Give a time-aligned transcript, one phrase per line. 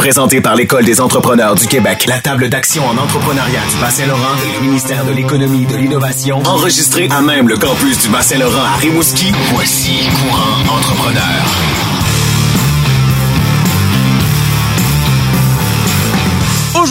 [0.00, 4.58] Présenté par l'École des entrepreneurs du Québec, la table d'action en entrepreneuriat du Bas-Saint-Laurent et
[4.58, 8.76] le ministère de l'Économie et de l'Innovation, enregistré à même le campus du Bas-Saint-Laurent à
[8.78, 11.89] Rimouski, voici Courant Entrepreneur.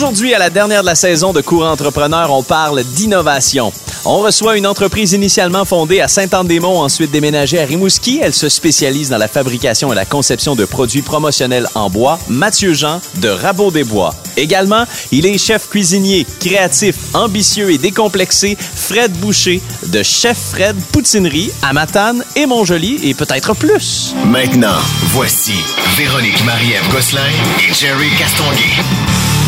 [0.00, 3.70] Aujourd'hui, à la dernière de la saison de Courant Entrepreneur, on parle d'innovation.
[4.06, 8.18] On reçoit une entreprise initialement fondée à Saint-Anne-des-Monts, ensuite déménagée à Rimouski.
[8.22, 12.18] Elle se spécialise dans la fabrication et la conception de produits promotionnels en bois.
[12.30, 14.14] Mathieu Jean de Rabot des Bois.
[14.38, 21.52] Également, il est chef cuisinier, créatif, ambitieux et décomplexé, Fred Boucher de Chef Fred Poutinerie
[21.60, 24.14] à Matane et Montjoli et peut-être plus.
[24.24, 24.78] Maintenant,
[25.08, 25.56] voici
[25.98, 27.28] Véronique Marie-Ève Gosselin
[27.68, 29.39] et Jerry Castonguay.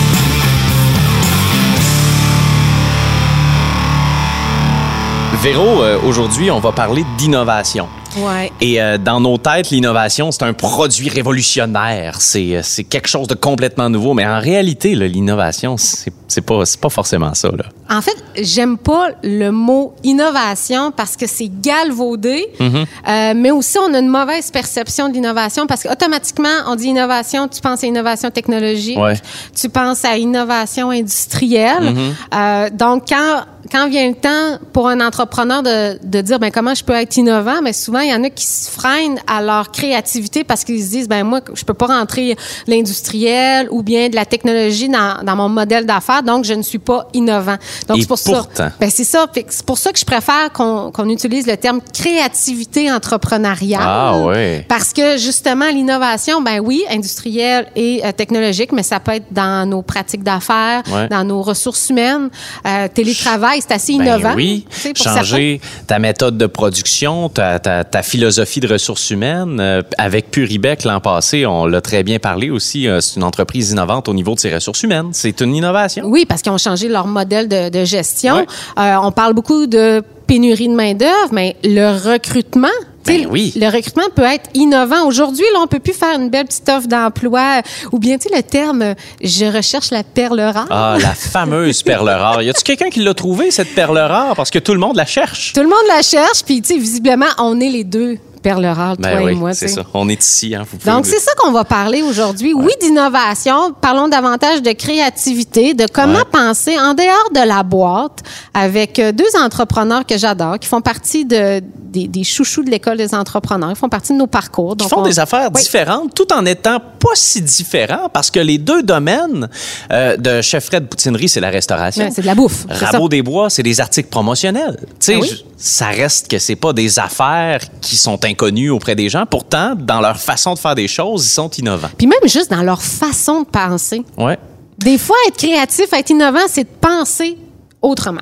[5.43, 7.89] Véro, euh, aujourd'hui, on va parler d'innovation.
[8.19, 8.53] Ouais.
[8.61, 12.21] Et euh, dans nos têtes, l'innovation, c'est un produit révolutionnaire.
[12.21, 14.15] C'est, euh, c'est quelque chose de complètement nouveau.
[14.15, 17.49] Mais en réalité, là, l'innovation, c'est, c'est, pas, c'est pas forcément ça.
[17.49, 17.65] Là.
[17.91, 22.87] En fait, j'aime pas le mot innovation parce que c'est galvaudé, Mm-hmm.
[23.09, 27.49] euh, mais aussi on a une mauvaise perception de l'innovation parce qu'automatiquement, on dit innovation,
[27.49, 29.15] tu penses à innovation technologique, Ouais.
[29.59, 31.83] tu penses à innovation industrielle.
[31.95, 32.13] Mm-hmm.
[32.35, 36.75] Euh, donc, quand, quand vient le temps pour un entrepreneur de, de dire ben, comment
[36.75, 39.71] je peux être innovant, mais souvent, il y en a qui se freinent à leur
[39.71, 42.37] créativité parce qu'ils se disent ben moi, je peux pas rentrer
[42.67, 46.79] l'industriel ou bien de la technologie dans, dans mon modèle d'affaires, donc je ne suis
[46.79, 47.57] pas innovant.
[47.89, 48.49] Donc, c'est pour pourtant.
[48.55, 48.73] ça.
[48.81, 49.27] Ben, c'est ça.
[49.49, 53.81] C'est pour ça que je préfère qu'on qu'on utilise le terme créativité entrepreneuriale.
[53.83, 54.65] Ah, ouais.
[54.69, 59.69] Parce que justement, l'innovation, ben oui, industrielle et euh, technologique, mais ça peut être dans
[59.69, 61.09] nos pratiques d'affaires, Ouais.
[61.09, 62.29] dans nos ressources humaines.
[62.67, 64.35] Euh, télétravail, c'est assez Ben innovant.
[64.35, 69.59] oui, pour changer ta méthode de production, ta, ta, ta philosophie de ressources humaines.
[69.61, 72.89] Euh, avec Puribec l'an passé, on l'a très bien parlé aussi.
[72.89, 75.11] euh, c'est une entreprise innovante au niveau de ses ressources humaines.
[75.13, 76.05] C'est une innovation.
[76.07, 78.37] Oui, parce qu'ils ont changé leur modèle de, de gestion.
[78.37, 78.47] Ouais.
[78.79, 82.69] Euh, on parle beaucoup de pénurie de main-d'œuvre, mais le recrutement.
[83.07, 83.53] Ben oui.
[83.57, 85.07] Le recrutement peut être innovant.
[85.07, 88.37] Aujourd'hui, là, on peut plus faire une belle petite offre d'emploi ou bien, tu sais,
[88.37, 90.67] le terme euh, je recherche la perle rare.
[90.71, 92.43] Ah, la fameuse perle rare.
[92.43, 94.35] Y a-tu quelqu'un qui l'a trouvée, cette perle rare?
[94.37, 95.53] Parce que tout le monde la cherche.
[95.53, 98.97] Tout le monde la cherche, puis, tu sais, visiblement, on est les deux perles rares,
[98.97, 99.55] toi Ben et oui, moi.
[99.55, 99.83] c'est ça.
[99.95, 100.55] On est ici.
[100.55, 102.53] Hein, vous Donc, le- c'est ça qu'on va parler aujourd'hui.
[102.55, 103.73] Oui, d'innovation.
[103.81, 106.25] Parlons davantage de créativité, de comment Ouais.
[106.31, 108.21] penser en dehors de la boîte
[108.55, 112.97] avec euh, deux entrepreneurs que j'adore, qui font partie de, des, des chouchous de l'École
[112.97, 113.71] des entrepreneurs.
[113.71, 114.77] Ils font partie de nos parcours.
[114.77, 115.63] Donc, font on- des affaires Oui.
[115.63, 119.49] différentes tout en étant pas si différents parce que les deux domaines
[119.91, 122.05] euh, de Chef Fred Poutinerie, c'est la restauration.
[122.05, 122.67] Ouais, c'est de la bouffe.
[122.69, 124.77] Rabot des bois, c'est des articles promotionnels.
[124.81, 125.29] Tu sais, Ah oui?
[125.31, 129.25] je- ça reste que c'est pas des affaires qui sont inconnues auprès des gens.
[129.27, 131.91] Pourtant, dans leur façon de faire des choses, ils sont innovants.
[131.97, 134.03] Puis même juste dans leur façon de penser.
[134.19, 134.39] Ouais.
[134.79, 137.39] Des fois, être créatif, être innovant, c'est de penser
[137.81, 138.21] autrement.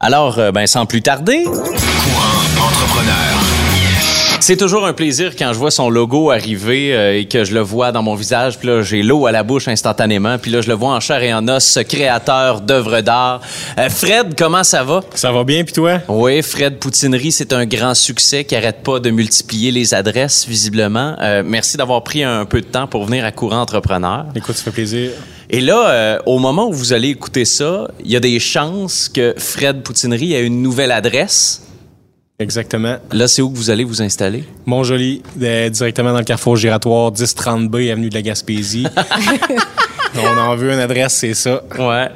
[0.00, 3.63] Alors, euh, ben, sans plus tarder, Courant Entrepreneur.
[4.44, 7.60] C'est toujours un plaisir quand je vois son logo arriver euh, et que je le
[7.60, 8.58] vois dans mon visage.
[8.58, 10.36] Puis là, j'ai l'eau à la bouche instantanément.
[10.36, 13.40] Puis là, je le vois en chair et en os, ce créateur d'œuvres d'art.
[13.78, 15.00] Euh, Fred, comment ça va?
[15.14, 16.02] Ça va bien, puis toi?
[16.08, 21.16] Oui, Fred Poutinerie, c'est un grand succès qui arrête pas de multiplier les adresses, visiblement.
[21.22, 24.26] Euh, merci d'avoir pris un peu de temps pour venir à Courant Entrepreneur.
[24.36, 25.12] Écoute, ça fait plaisir.
[25.48, 29.08] Et là, euh, au moment où vous allez écouter ça, il y a des chances
[29.08, 31.62] que Fred Poutinerie ait une nouvelle adresse.
[32.38, 32.96] Exactement.
[33.12, 34.44] Là, c'est où que vous allez vous installer?
[34.66, 38.86] Montjoli, euh, directement dans le carrefour giratoire, 1030B, avenue de la Gaspésie.
[40.16, 41.62] On en veut une adresse, c'est ça.
[41.78, 42.08] Ouais.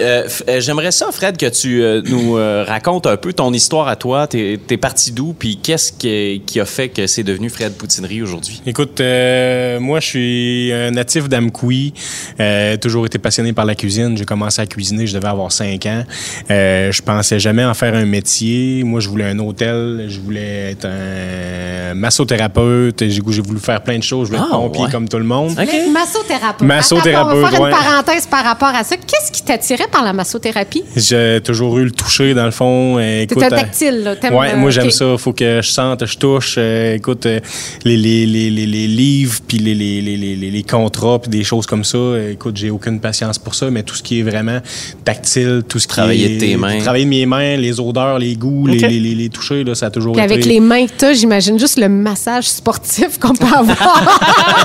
[0.00, 3.88] Euh, euh, J'aimerais ça, Fred, que tu euh, nous euh, racontes un peu ton histoire
[3.88, 4.26] à toi.
[4.26, 5.34] T'es es parti d'où?
[5.38, 8.60] Puis qu'est-ce qui, qui a fait que c'est devenu Fred Poutinerie aujourd'hui?
[8.66, 11.92] Écoute, euh, moi, je suis un natif d'Amkoui.
[12.40, 14.16] Euh, toujours été passionné par la cuisine.
[14.16, 16.04] J'ai commencé à cuisiner, je devais avoir 5 ans.
[16.50, 18.82] Euh, je pensais jamais en faire un métier.
[18.84, 20.06] Moi, je voulais un hôtel.
[20.08, 23.08] Je voulais être un massothérapeute.
[23.08, 24.28] J'ai j'ai voulu faire plein de choses.
[24.28, 24.90] Je voulais Ah, être pompier ouais.
[24.90, 25.50] comme tout le monde.
[25.60, 25.68] OK.
[25.92, 26.66] Massothérapeute.
[26.66, 27.70] Massothérapeute, Attends, on va faire ouais.
[27.70, 28.96] une parenthèse par rapport à ça.
[28.96, 30.84] Qu'est-ce qui t'attirait par la massothérapie?
[30.96, 32.96] J'ai toujours eu le toucher, dans le fond.
[32.98, 34.16] Euh, T'es écoute, un euh, tactile, là.
[34.16, 34.92] T'aimes, Ouais, euh, moi j'aime ok.
[34.92, 35.16] ça.
[35.18, 36.54] Faut que je sente, je touche.
[36.58, 37.40] Euh, écoute, euh,
[37.84, 41.30] les, les, les, les, les livres, puis les, les, les, les, les- les contrats, puis
[41.30, 41.98] des choses comme ça.
[41.98, 44.60] euh, écoute, j'ai aucune patience pour ça, mais tout ce qui est vraiment
[45.04, 46.34] tactile, tout ce qui Travailler est...
[46.36, 46.78] de tes mains.
[46.78, 48.90] Travailler de mes mains, les odeurs, les goûts, les, Ok.
[48.90, 50.48] les, les, les toucher, là, ça a toujours Puis avec été...
[50.48, 54.18] les mains que t'as, j'imagine juste le massage sportif qu'on peut avoir.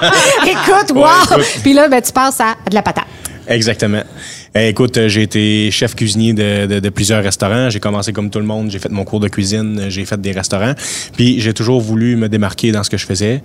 [0.45, 1.03] écoute, wow!
[1.03, 1.59] Ouais, écoute.
[1.63, 3.05] Puis là, ben, tu passes à de la patate.
[3.47, 4.01] Exactement.
[4.55, 7.69] Eh, écoute, euh, j'ai été chef cuisinier de, de- de plusieurs restaurants.
[7.71, 8.69] J'ai commencé comme tout le monde.
[8.69, 9.85] J'ai fait mon cours de cuisine.
[9.89, 10.73] J'ai fait des restaurants.
[11.17, 13.41] Puis j'ai toujours voulu me démarquer dans ce que je faisais.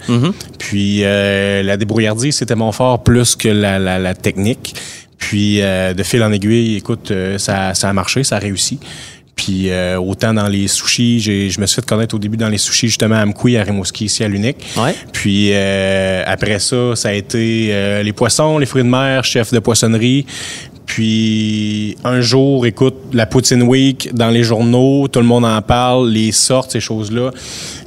[0.58, 4.74] Puis euh, la débrouillardise, c'était mon fort plus que la, la- la technique.
[5.16, 8.78] Puis euh, de fil en aiguille, écoute, euh, ça, ça a marché, ça a réussi.
[9.34, 12.58] Puis euh, autant dans les sushis, je me suis fait connaître au début dans les
[12.58, 14.58] sushis justement à Amkoui, à Rimouski, ici à l'Unique.
[14.76, 14.94] Ouais.
[15.12, 19.52] Puis euh, après ça, ça a été euh, les poissons, les fruits de mer, chef
[19.54, 20.26] de poissonnerie.
[20.88, 26.08] Puis un jour, écoute, la Poutine Week dans les journaux, tout le monde en parle,
[26.08, 27.30] les sortes, ces choses-là.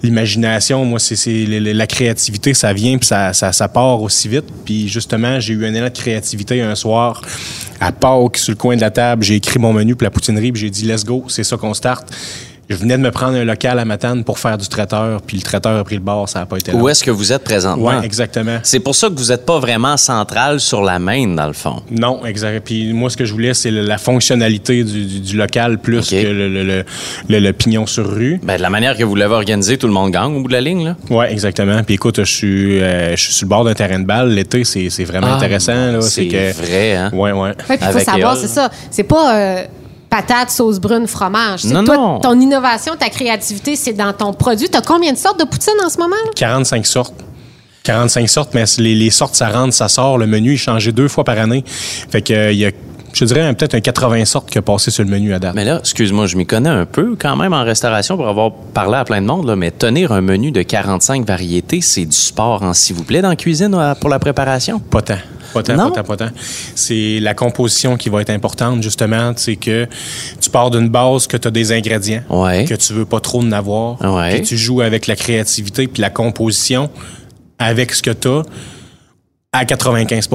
[0.04, 4.46] L'imagination, moi, c'est, la, créativité, ça vient puis ça, part aussi vite.
[4.66, 7.24] Puis justement, j'ai eu un élan de créativité un soir
[7.80, 9.24] à Pâques, sur le coin de la table.
[9.24, 11.74] J'ai écrit mon menu pour la poutinerie puis j'ai dit «Let's go, c'est ça qu'on
[11.74, 12.08] start».
[12.72, 15.44] Je venais de me prendre un local à Matane pour faire du traiteur, puis le
[15.44, 16.82] traiteur a pris le bord, ça n'a pas été long.
[16.82, 17.86] Où est-ce que vous êtes présentement?
[18.00, 18.60] Ouais, exactement.
[18.64, 21.82] C'est pour ça que vous n'êtes pas vraiment central sur la main, dans le fond.
[21.92, 22.64] Non, exact.
[22.64, 26.16] Puis moi, ce que je voulais, c'est la fonctionnalité du, du- du local plus que
[26.16, 26.86] le, le- le-
[27.28, 28.40] le- le pignon sur rue.
[28.42, 30.54] Ben, de la manière que vous l'avez organisé, tout le monde gagne au bout de
[30.54, 30.96] la ligne, là.
[31.10, 31.84] Ouais, exactement.
[31.84, 34.30] Puis écoute, je suis, euh, je suis sur le bord d'un terrain de balle.
[34.30, 36.00] L'été, c'est c'est vraiment Ah, intéressant.
[36.02, 37.10] c'est que, vrai, hein?
[37.14, 37.50] Ouais, ouais.
[37.50, 38.70] Ouais, puis il faut savoir, c'est ça.
[38.90, 39.64] C'est pas euh,
[40.12, 41.62] patate, sauce brune, fromage.
[41.62, 42.20] C'est Non, toi, non.
[42.20, 44.70] Ton innovation, ta créativité, c'est dans ton produit.
[44.70, 46.16] Tu as combien de sortes de poutine en ce moment?
[46.26, 46.32] là?
[46.36, 47.16] 45 sortes.
[47.84, 50.20] 45 sortes, mais les, les sortes, ça rentre, ça sort.
[50.20, 51.64] Le menu est changé deux fois par année.
[51.66, 52.72] Fait que euh, y a,
[53.14, 55.56] je dirais, peut-être un 80 sortes qui a passé sur le menu à date.
[55.56, 58.98] Mais là, excuse-moi, je m'y connais un peu quand même en restauration pour avoir parlé
[58.98, 62.64] à plein de monde, là, mais tenir un menu de 45 variétés, c'est du sport,
[62.64, 64.80] hein, s'il vous plaît, dans la cuisine euh, pour la préparation?
[64.80, 65.18] Pas tant.
[65.54, 65.90] Pas tant, Non?
[65.92, 66.30] pas tant, pas tant.
[66.76, 69.34] C'est la composition qui va être importante, justement.
[69.36, 69.88] C'est que
[70.40, 72.66] tu pars d'une base que tu as des ingrédients, Ouais.
[72.66, 74.40] que tu veux pas trop en avoir, Ouais.
[74.40, 76.90] que tu joues avec la créativité puis la composition
[77.60, 78.42] avec ce que tu as
[79.54, 80.30] à 95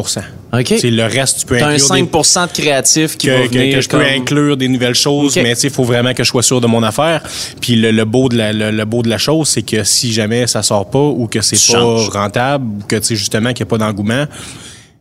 [0.52, 0.74] OK.
[0.78, 3.54] C'est le reste, tu peux T'as un inclure 5 de créatif qui que, va que-
[3.54, 6.42] venir que je peux inclure des nouvelles choses, mais il faut vraiment que je sois
[6.42, 7.22] sûr de mon affaire.
[7.62, 10.12] Puis le, le beau de la, le, le beau de la chose, c'est que si
[10.12, 12.08] jamais ça sort pas ou que c'est pas changes.
[12.10, 14.26] rentable ou que tu sais justement qu'il n'y a pas d'engouement,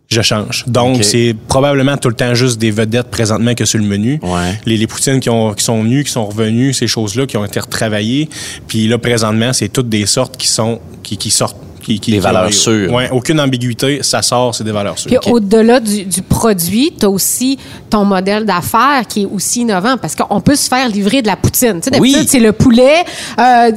[0.08, 0.66] je change.
[0.68, 4.20] Donc c'est probablement tout le temps juste des vedettes présentement que sur le menu.
[4.22, 4.60] Ouais.
[4.66, 7.46] Les, les poutines qui, ont, qui sont venues, qui sont revenues, ces choses-là qui ont
[7.46, 8.30] été retravaillées.
[8.68, 11.58] Puis là présentement, c'est toutes des sortes qui sont qui, qui sortent.
[11.86, 12.92] Qui, qui, Des qui- valeurs sûres.
[12.92, 15.20] Ouais, aucune ambiguïté, ça sort, c'est des valeurs sûres.
[15.22, 17.60] Puis au-delà du, du produit, tu as aussi
[17.92, 21.36] ton modèle d'affaires qui est aussi innovant parce qu'on peut se faire livrer de la
[21.36, 21.80] poutine.
[21.82, 22.12] Tu sais, Oui.
[22.14, 23.04] d'habitude, c'est le poulet,
[23.40, 23.72] euh,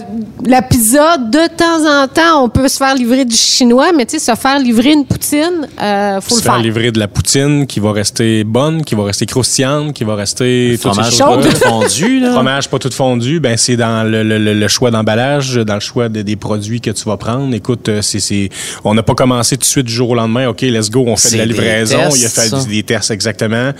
[0.46, 1.18] la pizza.
[1.18, 4.34] De temps en temps, on peut se faire livrer du chinois, mais tu sais, se
[4.40, 6.62] faire livrer une poutine, euh, faut se le faire faire.
[6.62, 10.78] livrer de la poutine qui va rester bonne, qui va rester croustillante, qui va rester
[10.80, 12.32] toutes ces Fromage pas tout fondu, là.
[12.32, 15.80] Fromage pas tout fondu, ben c'est dans le, le- le- le choix d'emballage, dans le
[15.80, 17.52] choix de- des produits que tu vas prendre.
[17.54, 18.48] Écoute, c'est
[18.84, 20.48] on n'a pas commencé tout de suite du jour au lendemain.
[20.48, 21.98] Ok, let's go, on fait de la des livraison.
[21.98, 22.64] tests, Il a fait ça.
[22.64, 23.72] des tests exactement.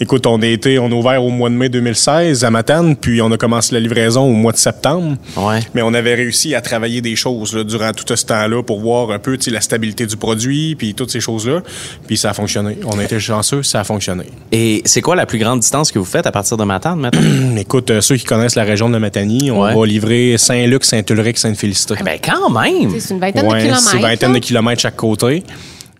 [0.00, 3.20] Écoute, on a été, on a ouvert au mois de mai 2016 à Matane, puis
[3.22, 5.16] on a commencé la livraison au mois de septembre.
[5.36, 5.60] Ouais.
[5.74, 9.10] Mais on avait réussi à travailler des choses là, durant tout ce temps-là pour voir
[9.10, 11.60] un peu la stabilité du produit, puis toutes ces choses-là.
[12.06, 12.78] Puis ça a fonctionné.
[12.86, 14.24] On a été chanceux, ça a fonctionné.
[14.52, 17.56] Et c'est quoi la plus grande distance que vous faites à partir de Matane maintenant?
[17.56, 19.74] Écoute, euh, ceux qui connaissent la région de Matanie, on Ouais.
[19.74, 21.94] va livrer Saint-Luc, Saint-Ulrich, Sainte-Félicité.
[22.04, 22.90] ben quand même!
[22.98, 23.88] C'est une vingtaine Ouais, de kilomètres.
[23.90, 25.42] c'est vingtaine de kilomètres chaque côté.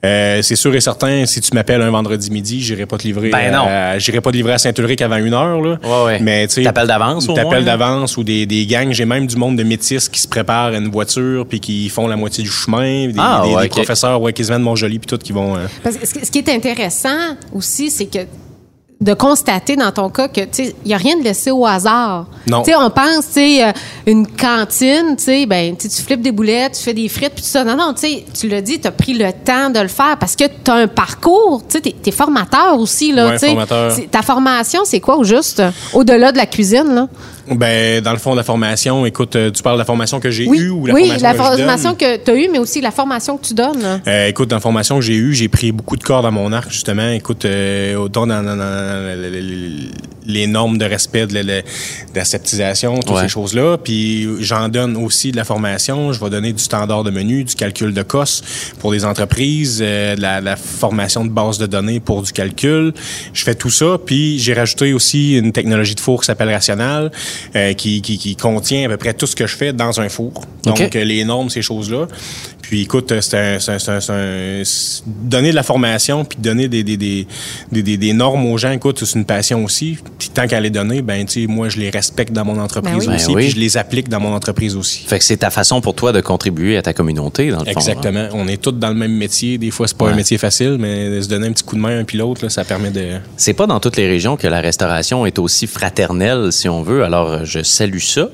[0.04, 3.30] Euh, c'est sûr et certain, si tu m'appelles un vendredi midi, j'irai pas te livrer.
[3.30, 3.64] Ben non.
[3.66, 5.62] euh, j'irai pas te livrer à Saint-Ulrich avant une heure.
[5.62, 5.78] Là.
[5.82, 6.18] Ouais, ouais.
[6.20, 8.92] Mais tu T'appelles d'avance, T'appelles d'avance ou des, des gangs.
[8.92, 12.06] J'ai même du monde de métis qui se préparent à une voiture puis qui font
[12.06, 13.06] la moitié du chemin.
[13.08, 15.56] Des, Ah, des- ouais, des professeurs ouais, quasiment de Montjoli puis tout qui vont.
[15.56, 18.18] euh, Parce que ce qui ce qui est intéressant aussi, c'est que
[19.00, 21.66] de constater dans ton cas que tu sais, il y a rien de laissé au
[21.66, 22.26] hasard.
[22.46, 22.62] Non.
[22.62, 23.72] Tu sais, on pense, tu sais, euh,
[24.06, 27.34] une cantine, tu sais, ben, tu sais, tu flippes des boulettes, tu fais des frites,
[27.34, 27.64] puis tout ça.
[27.64, 30.16] Non, non, tu sais, tu l'as dit, tu as pris le temps de le faire
[30.18, 33.26] parce que tu as un parcours, tu sais, t'es es formateur aussi, là.
[33.26, 33.46] Ouais, tu sais.
[33.48, 33.92] formateur.
[34.10, 37.08] Ta formation, c'est quoi au juste, euh, au-delà de la cuisine, là?
[37.50, 40.30] Ben, dans le fond de la formation, écoute, euh, tu parles de la formation que
[40.30, 41.58] j'ai Oui, eue ou la oui, formation la que je donne?
[41.58, 43.82] formation que tu as eue, mais aussi la formation que tu donnes.
[43.82, 44.00] là.
[44.06, 46.52] Euh, écoute, dans la formation que j'ai eue, j'ai pris beaucoup de cordes à mon
[46.52, 47.10] arc, justement.
[47.10, 49.70] Écoute, euh, autant dans, dans- dans le- le- le-
[50.26, 51.62] les normes de respect de, la- de
[52.14, 53.22] la septisation, toutes Ouais.
[53.24, 53.76] ces choses-là.
[53.76, 56.14] Puis j'en donne aussi de la formation.
[56.14, 58.42] Je vais donner du standard de menu, du calcul de COS
[58.78, 62.32] pour les entreprises, euh, de, la, de la formation de base de données pour du
[62.32, 62.94] calcul.
[63.34, 63.98] Je fais tout ça.
[64.04, 67.12] Puis j'ai rajouté aussi une technologie de four qui s'appelle Rational,
[67.56, 70.08] euh, qui, qui, qui contient à peu près tout ce que je fais dans un
[70.08, 70.32] four.
[70.64, 72.06] Donc euh, les normes, ces choses-là.
[72.62, 74.62] Puis écoute, euh, c'est un,
[75.06, 77.26] donner de la formation puis donner des, des, des,
[77.70, 79.98] des, des- des normes aux gens, écoute, c'est une passion aussi.
[80.18, 83.04] Puis tant qu'à les donner, ben tu sais, moi je les respecte dans mon entreprise
[83.06, 83.14] Ben oui.
[83.16, 83.42] aussi, Ben oui.
[83.42, 85.04] puis je les applique dans mon entreprise aussi.
[85.06, 87.70] Fait que c'est ta façon pour toi de contribuer à ta communauté, dans le fond.
[87.70, 87.72] hein?
[87.76, 88.28] Exactement.
[88.32, 89.58] On est tous dans le même métier.
[89.58, 90.12] Des fois, c'est pas Ouais.
[90.12, 92.48] un métier facile, mais de se donner un petit coup de main un puis l'autre,
[92.48, 93.18] ça permet de.
[93.36, 97.04] C'est pas dans toutes les régions que la restauration est aussi fraternelle, si on veut.
[97.04, 98.28] Alors, euh, je salue ça.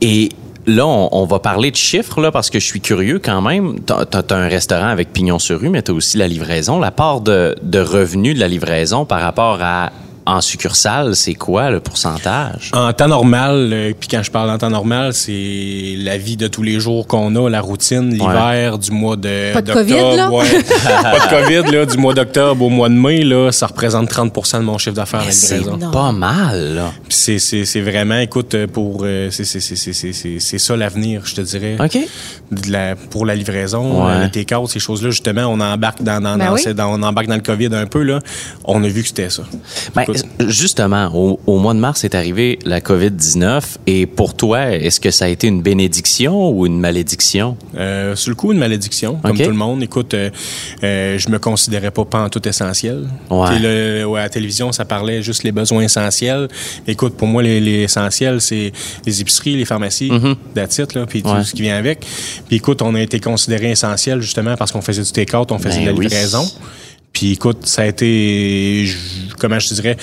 [0.00, 0.30] Et
[0.66, 3.80] là, on, va parler de chiffres, là, parce que je suis curieux quand même.
[3.80, 6.78] T'as as, un restaurant avec pignon sur rue, mais t'as aussi la livraison.
[6.78, 9.92] La part de, de revenus de la livraison par rapport à
[10.26, 12.70] en succursale, c'est quoi le pourcentage?
[12.72, 16.48] En temps normal, euh, puis quand je parle en temps normal, c'est la vie de
[16.48, 20.16] tous les jours qu'on a, la routine, l'hiver, du mois de Pas de d'octobre, COVID,
[20.16, 20.30] là?
[20.30, 20.62] ouais.
[21.02, 24.58] pas de COVID, là, du mois d'octobre au mois de mai, là, ça représente 30%
[24.58, 25.90] de mon chiffre d'affaires à la C'est livraison.
[25.90, 26.92] pas mal, là.
[27.08, 31.76] Puis c'est, vraiment, écoute, euh, pour euh, c'est, ça l'avenir, je te dirais.
[31.78, 31.98] OK.
[32.50, 34.12] De la- pour la livraison, Ouais.
[34.12, 36.62] euh, les take-out, ces choses-là, justement, on embarque dans, dans, Ben dans oui.
[36.62, 38.20] ce- dans- on embarque dans le COVID un peu, là.
[38.64, 39.42] On a vu que c'était ça.
[39.94, 40.13] Ben, Écoute,
[40.48, 45.10] justement, au, au mois de mars est arrivé la COVID-19 et pour toi, est-ce que
[45.10, 47.56] ça a été une bénédiction ou une malédiction?
[47.76, 49.82] Euh, sur le coup, une malédiction, comme tout le monde.
[49.82, 50.30] Écoute, euh,
[50.82, 53.08] euh, je me considérais pas en tout essentiel.
[53.30, 53.48] Ouais.
[53.48, 56.48] Tu sais, le- ouais, à la télévision, ça parlait juste les besoins essentiels.
[56.86, 58.72] Écoute, pour moi, les, les essentiels, c'est
[59.06, 60.10] les épiceries, les pharmacies,
[60.94, 61.28] là, puis tout.
[61.30, 61.44] Ouais.
[61.44, 62.00] ce qui vient avec.
[62.48, 65.78] Puis écoute, on a été considérés essentiels justement parce qu'on faisait du take-out, on faisait
[65.78, 66.06] Ben de la oui.
[67.14, 69.96] Puis écoute, ça a été, je- comment je te dirais,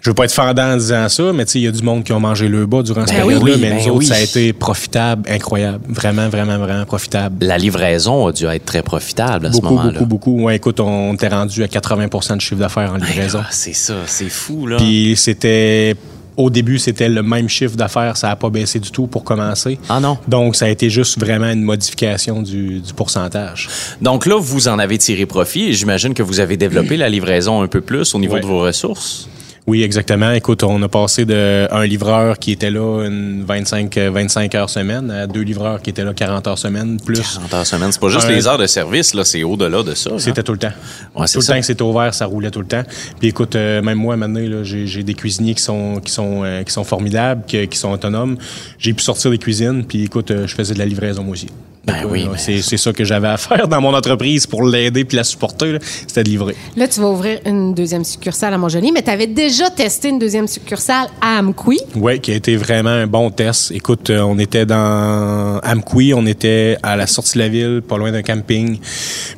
[0.00, 1.82] je veux pas être fendant en disant ça, mais tu sais, il y a du
[1.84, 3.98] monde qui ont mangé le bas durant cette Ben période-là, oui, mais ben nous autres,
[3.98, 4.06] oui.
[4.06, 5.78] ça a été profitable, incroyable.
[5.88, 7.44] Vraiment, vraiment, vraiment profitable.
[7.46, 9.92] La livraison a dû être très profitable à ce Beaucoup, moment-là.
[9.92, 10.42] beaucoup, beaucoup.
[10.42, 13.40] Ouais, écoute, on était rendu à 80% de chiffre d'affaires en livraison.
[13.44, 14.78] Ah, c'est ça, c'est fou, là.
[14.78, 15.94] Puis c'était.
[16.36, 19.78] Au début, c'était le même chiffre d'affaires, ça n'a pas baissé du tout pour commencer.
[19.88, 20.16] Ah non.
[20.28, 23.68] Donc, ça a été juste vraiment une modification du, du pourcentage.
[24.00, 27.60] Donc là, vous en avez tiré profit et j'imagine que vous avez développé la livraison
[27.62, 28.40] un peu plus au niveau Ouais.
[28.40, 29.28] de vos ressources.
[29.68, 30.32] Oui, exactement.
[30.32, 34.68] Écoute, on a passé de un livreur qui était là une 25, euh, 25 heures
[34.68, 37.20] semaine à deux livreurs qui étaient là 40 heures semaine, plus.
[37.20, 37.92] 40 heures semaine.
[37.92, 40.10] C'est pas juste les heures de service, là, c'est au-delà de ça.
[40.18, 40.72] C'était tout le temps.
[41.14, 41.52] Ouais, tout le ça.
[41.52, 42.82] temps que c'était ouvert, ça roulait tout le temps.
[43.20, 46.42] Puis écoute, euh, même moi, maintenant, là, j'ai, j'ai des cuisiniers qui sont qui sont
[46.42, 48.38] euh, qui sont formidables, qui, qui sont autonomes.
[48.78, 51.46] J'ai pu sortir des cuisines, puis écoute, euh, je faisais de la livraison moi aussi.
[51.84, 55.04] Ben oui, mais- c'est, c'est ça que j'avais à faire dans mon entreprise pour l'aider
[55.04, 55.72] puis la supporter.
[55.72, 55.78] là.
[55.82, 56.54] C'était de livrer.
[56.76, 60.18] Là, tu vas ouvrir une deuxième succursale à Montjoly, mais tu avais déjà testé une
[60.20, 61.80] deuxième succursale à Amqui.
[61.96, 63.72] Oui, qui a été vraiment un bon test.
[63.72, 67.98] Écoute, euh, on était dans Amqui, on était à la sortie de la ville, pas
[67.98, 68.78] loin d'un camping.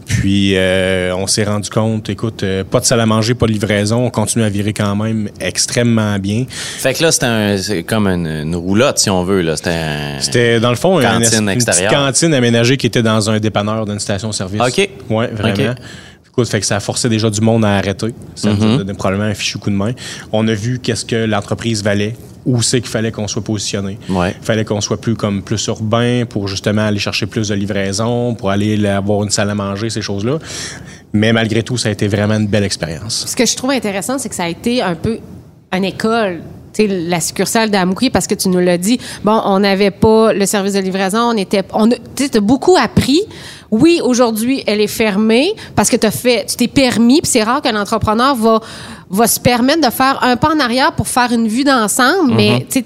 [0.06, 3.52] Puis euh, on s'est rendu compte, écoute, euh, pas de salle à manger, pas de
[3.52, 6.44] livraison, on continue à virer quand même extrêmement bien.
[6.48, 9.40] Fait que là, c'était un- c'est comme une, une roulotte, si on veut.
[9.40, 9.56] là.
[9.56, 11.92] C'était un- C'était dans le fond un- Cantine une petite extérieure.
[12.06, 14.60] cantine aménagée qui était dans un dépanneur d'une station-service.
[14.60, 14.88] OK.
[15.10, 15.72] Ouais, vraiment.
[15.72, 15.78] OK.
[16.28, 18.08] Écoute, fait que ça a forcé déjà du monde à arrêter.
[18.34, 18.74] Ça Mm-hmm.
[18.74, 19.92] a donné probablement un fichu coup de main.
[20.32, 23.98] On a vu qu'est-ce que l'entreprise valait, où c'est qu'il fallait qu'on soit positionné.
[24.08, 24.34] Ouais.
[24.40, 28.34] Il fallait qu'on soit plus comme plus urbain pour justement aller chercher plus de livraison,
[28.34, 30.38] pour aller là, avoir une salle à manger, ces choses-là.
[31.12, 33.26] Mais malgré tout, ça a été vraiment une belle expérience.
[33.28, 35.18] Ce que je trouve intéressant, c'est que ça a été un peu
[35.72, 36.40] une école.
[36.78, 40.72] La succursale d'Amqui, parce que tu nous l'as dit, bon, on n'avait pas le service
[40.74, 43.20] de livraison, on était, on, tu as beaucoup appris.
[43.70, 47.60] Oui, aujourd'hui, elle est fermée parce que as fait, tu t'es permis, puis c'est rare
[47.62, 48.60] qu'un entrepreneur va,
[49.10, 52.36] va se permettre de faire un pas en arrière pour faire une vue d'ensemble, Mm-hmm.
[52.36, 52.84] mais tu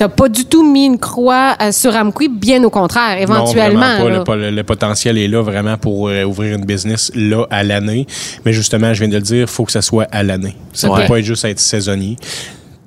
[0.00, 3.80] n'as pas du tout mis une croix euh, sur Amqui, bien au contraire, Non, éventuellement.
[3.98, 4.08] vraiment pas.
[4.18, 7.62] Le, pas- le- le potentiel est là vraiment pour euh, ouvrir une business là à
[7.64, 8.06] l'année.
[8.44, 10.56] Mais justement, je viens de le dire, il faut que ça soit à l'année.
[10.72, 11.02] Ça ne Ouais.
[11.02, 12.16] peut pas être juste être saisonnier.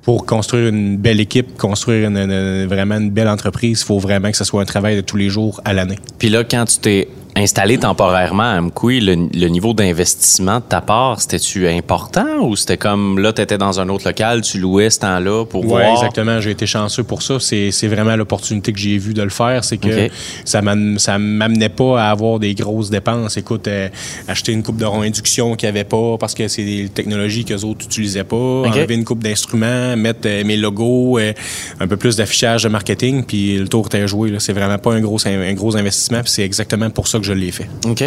[0.02, 4.36] Pour construire une belle équipe, construire une- vraiment une belle entreprise, il faut vraiment que
[4.36, 5.98] ce soit un travail de tous les jours à l'année.
[6.18, 10.80] Puis là, quand tu t'es installé temporairement à Amqui, le, le niveau d'investissement de ta
[10.82, 14.90] part, c'était-tu important ou c'était comme là, tu étais dans un autre local, tu louais
[14.90, 15.92] ce temps-là pour Oui, voir?
[15.92, 16.40] exactement.
[16.40, 17.38] J'ai été chanceux pour ça.
[17.40, 19.64] C'est vraiment l'opportunité que j'ai vue de le faire.
[19.64, 20.08] C'est que
[20.44, 20.60] ça
[20.98, 23.36] ça m'amenait pas à avoir des grosses dépenses.
[23.36, 23.88] Écoute, euh,
[24.28, 27.44] acheter une coupe de rond induction qu'il n'y avait pas parce que c'est des technologies
[27.44, 28.36] que les autres n'utilisaient pas.
[28.36, 31.32] Enlever une coupe d'instruments, mettre euh, mes logos, euh,
[31.80, 34.34] un peu plus d'affichage de marketing, puis le tour était joué.
[34.38, 36.20] C'est vraiment pas un gros, un gros investissement.
[36.22, 37.68] puis c'est exactement pour ça que je l'ai fait.
[37.86, 38.04] OK.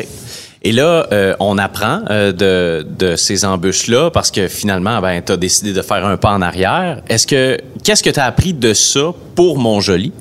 [0.66, 5.38] Et là, euh, on apprend euh, de, ces embûches-là parce que finalement, ben, tu as
[5.38, 7.02] décidé de faire un pas en arrière.
[7.08, 10.12] Est-ce que qu'est-ce que tu as appris de ça pour Montjoli?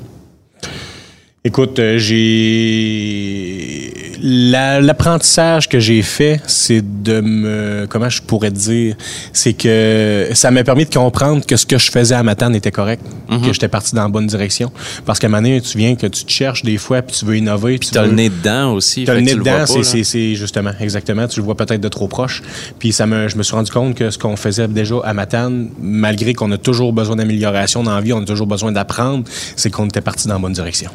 [1.47, 8.97] Écoute, euh, j'ai la- l'apprentissage que j'ai fait, c'est de me comment je pourrais dire,
[9.35, 12.71] c'est que ça m'a permis de comprendre que ce que je faisais à Matane était
[12.71, 14.73] correct, que j'étais parti dans la bonne direction.
[15.05, 17.27] Parce qu'à un moment donné, tu viens que tu te cherches des fois, puis tu
[17.27, 19.05] veux innover, puis tu le veux- nez dedans aussi.
[19.05, 21.29] T'as fait le nez dedans, c'est- c'est c'est justement, exactement.
[21.29, 22.43] Tu le vois peut-être de trop proche.
[22.79, 25.69] Puis ça me, je me suis rendu compte que ce qu'on faisait déjà à Matane,
[25.79, 29.25] malgré qu'on a toujours besoin d'amélioration dans la vie, on a toujours besoin d'apprendre,
[29.57, 30.91] c'est qu'on était parti dans la bonne direction.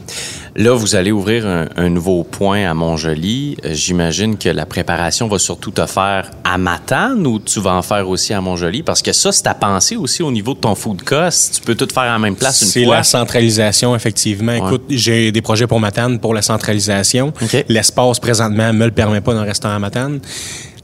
[0.56, 3.58] Là, vous allez ouvrir un, un nouveau point à Montjoli.
[3.66, 7.82] Euh, J'imagine que la préparation va surtout te faire à Matane ou tu vas en
[7.82, 8.84] faire aussi à Montjoli?
[8.84, 11.56] Parce que ça, c'est à penser aussi au niveau de ton food cost.
[11.56, 12.98] Tu peux tout faire en même place C'est une fois.
[12.98, 14.54] la centralisation, effectivement.
[14.54, 17.32] Écoute, j'ai des projets pour Matane pour la centralisation.
[17.68, 20.20] L'espace, présentement, me le permet pas dans le restaurant à Matane.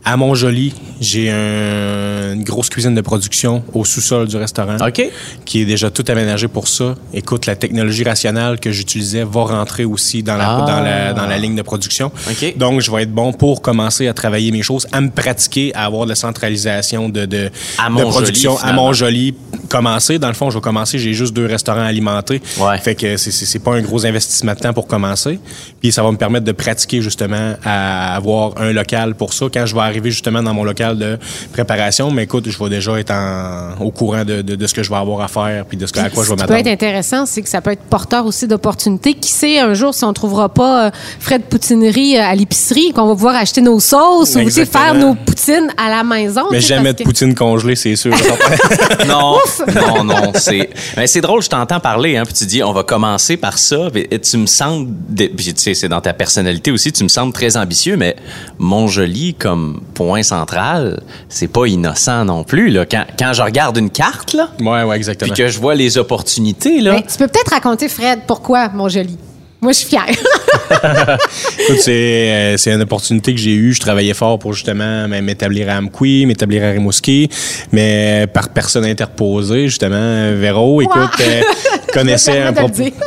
[0.07, 0.71] À Montjoli,
[1.01, 4.77] j'ai un- une grosse cuisine de production au sous-sol du restaurant.
[4.85, 5.03] OK.
[5.45, 6.95] qui est déjà tout aménagé pour ça.
[7.13, 10.65] Écoute, la technologie rationnelle que j'utilisais va rentrer aussi dans la, Ah.
[10.65, 12.11] dans la, dans la ligne de production.
[12.57, 15.85] Donc, je vais être bon pour commencer à travailler mes choses, à me pratiquer, à
[15.85, 18.73] avoir de la centralisation de, de, À de production à.
[18.73, 19.33] Montjoli.
[19.69, 22.41] Commencer, dans le fond, je vais commencer, j'ai juste deux restaurants alimentés.
[22.59, 22.77] Ouais.
[22.77, 25.39] Fait que c'est- pas un gros investissement de temps pour commencer.
[25.81, 29.47] Puis ça va me permettre de pratiquer justement à avoir un local pour ça.
[29.51, 31.17] Quand je vais arriver justement dans mon local de
[31.53, 34.83] préparation, mais écoute, je vais déjà être en- au courant de, de- de ce que
[34.83, 36.47] je vais avoir à faire puis de ce que- à quoi je vais Ce qui
[36.47, 36.73] peut être m'attendre.
[36.73, 39.13] intéressant, c'est que ça peut être porteur aussi d'opportunités.
[39.13, 42.35] Qui sait, un jour, si on ne trouvera pas euh, frais de poutinerie euh, à
[42.35, 46.43] l'épicerie, qu'on va pouvoir acheter nos sauces ou aussi faire nos poutines à la maison.
[46.51, 48.13] Mais jamais de que- poutine congelée, c'est sûr.
[49.07, 49.37] Non,
[49.73, 50.31] non, non.
[50.35, 53.57] C'est, mais c'est drôle, je t'entends parler, hein, puis tu dis, on va commencer par
[53.57, 53.89] ça.
[53.91, 57.09] puis tu me sembles, de- puis tu sais, c'est dans ta personnalité aussi, tu me
[57.09, 58.15] sembles très ambitieux, mais
[58.59, 62.69] Montjoli comme point central, c'est pas innocent non plus.
[62.69, 62.85] Là.
[62.85, 65.33] Quand, quand je regarde une carte, là, ouais, ouais, puis exactement.
[65.33, 66.93] que je vois les opportunités, là.
[66.93, 69.17] Ben, tu peux peut-être raconter, Fred, pourquoi, mon joli?
[69.65, 70.05] Moi, je suis fière.
[71.59, 73.73] Écoute, c'est, euh, c'est une opportunité que j'ai eue.
[73.73, 77.29] Je travaillais fort pour justement m'établir à Amqui, m'établir à Rimouski,
[77.71, 81.41] mais par personne interposée, justement, Véro, écoute, euh,
[81.93, 82.53] connaissait, un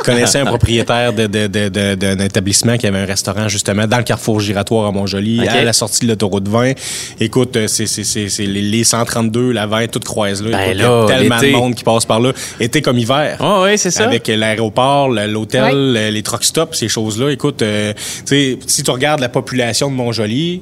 [0.03, 3.97] connaissait un propriétaire de, de- de- de- d'un établissement qui avait un restaurant justement dans
[3.97, 5.47] le carrefour giratoire à Montjoli, OK.
[5.47, 6.73] à la sortie de l'autoroute 20.
[7.21, 10.51] Écoute, euh, c'est, c'est, c'est, c'est les, les 132, la 20, toutes croisent là.
[10.51, 11.51] Ben Écoute, il y là, a tellement l'été.
[11.53, 12.33] de monde qui passe par là.
[12.59, 13.37] Été comme hiver.
[13.39, 14.03] Oh, oui, c'est ça.
[14.03, 17.31] Avec l'aéroport, l'hôtel, les truck stops, ces choses-là.
[17.31, 20.59] Écoute, euh, tu sais, si tu regardes la population de Montjoli,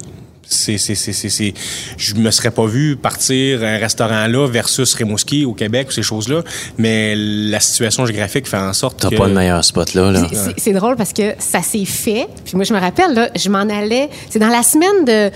[0.49, 1.53] c'est, c'est, c'est, c'est, c'est-
[1.97, 6.03] je me serais pas vu partir un restaurant là versus Rimouski au Québec ou ces
[6.03, 6.41] choses-là,
[6.77, 9.15] mais la situation géographique fait en sorte T'as que...
[9.17, 10.09] pas le meilleur spot, là.
[10.09, 10.25] là.
[10.29, 12.27] C'est- c'est- C'est drôle parce que ça s'est fait.
[12.45, 14.09] Puis moi, je me rappelle, là, je m'en allais.
[14.29, 15.35] C'est dans la semaine de.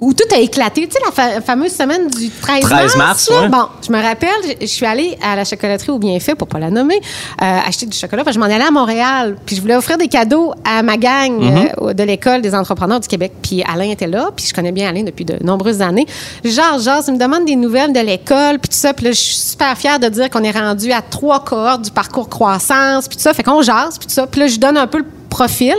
[0.00, 0.86] Où tout a éclaté.
[0.86, 2.70] Tu sais, la fa- fameuse semaine du 13 mars.
[2.92, 3.48] 13 mars, ouais.
[3.48, 6.60] Bon, je me rappelle, je, je suis allée à la chocolaterie au Bienfait, pour pas
[6.60, 7.00] la nommer,
[7.42, 8.22] euh, acheter du chocolat.
[8.22, 9.36] Que je m'en allais à Montréal.
[9.44, 11.72] Puis je voulais offrir des cadeaux à ma gang Mm-hmm.
[11.82, 13.32] euh, de l'École des entrepreneurs du Québec.
[13.42, 14.30] Puis Alain était là.
[14.36, 16.06] Puis je connais bien Alain depuis de nombreuses années.
[16.44, 18.60] Genre, genre, il me demande des nouvelles de l'école.
[18.60, 18.94] Puis tout ça.
[18.94, 21.90] Puis là, je suis super fière de dire qu'on est rendu à trois cohortes du
[21.90, 23.08] parcours croissance.
[23.08, 23.34] Puis tout ça.
[23.34, 23.98] Fait qu'on jase.
[23.98, 24.28] Puis tout ça.
[24.28, 25.74] Puis là, je donne un peu le profil.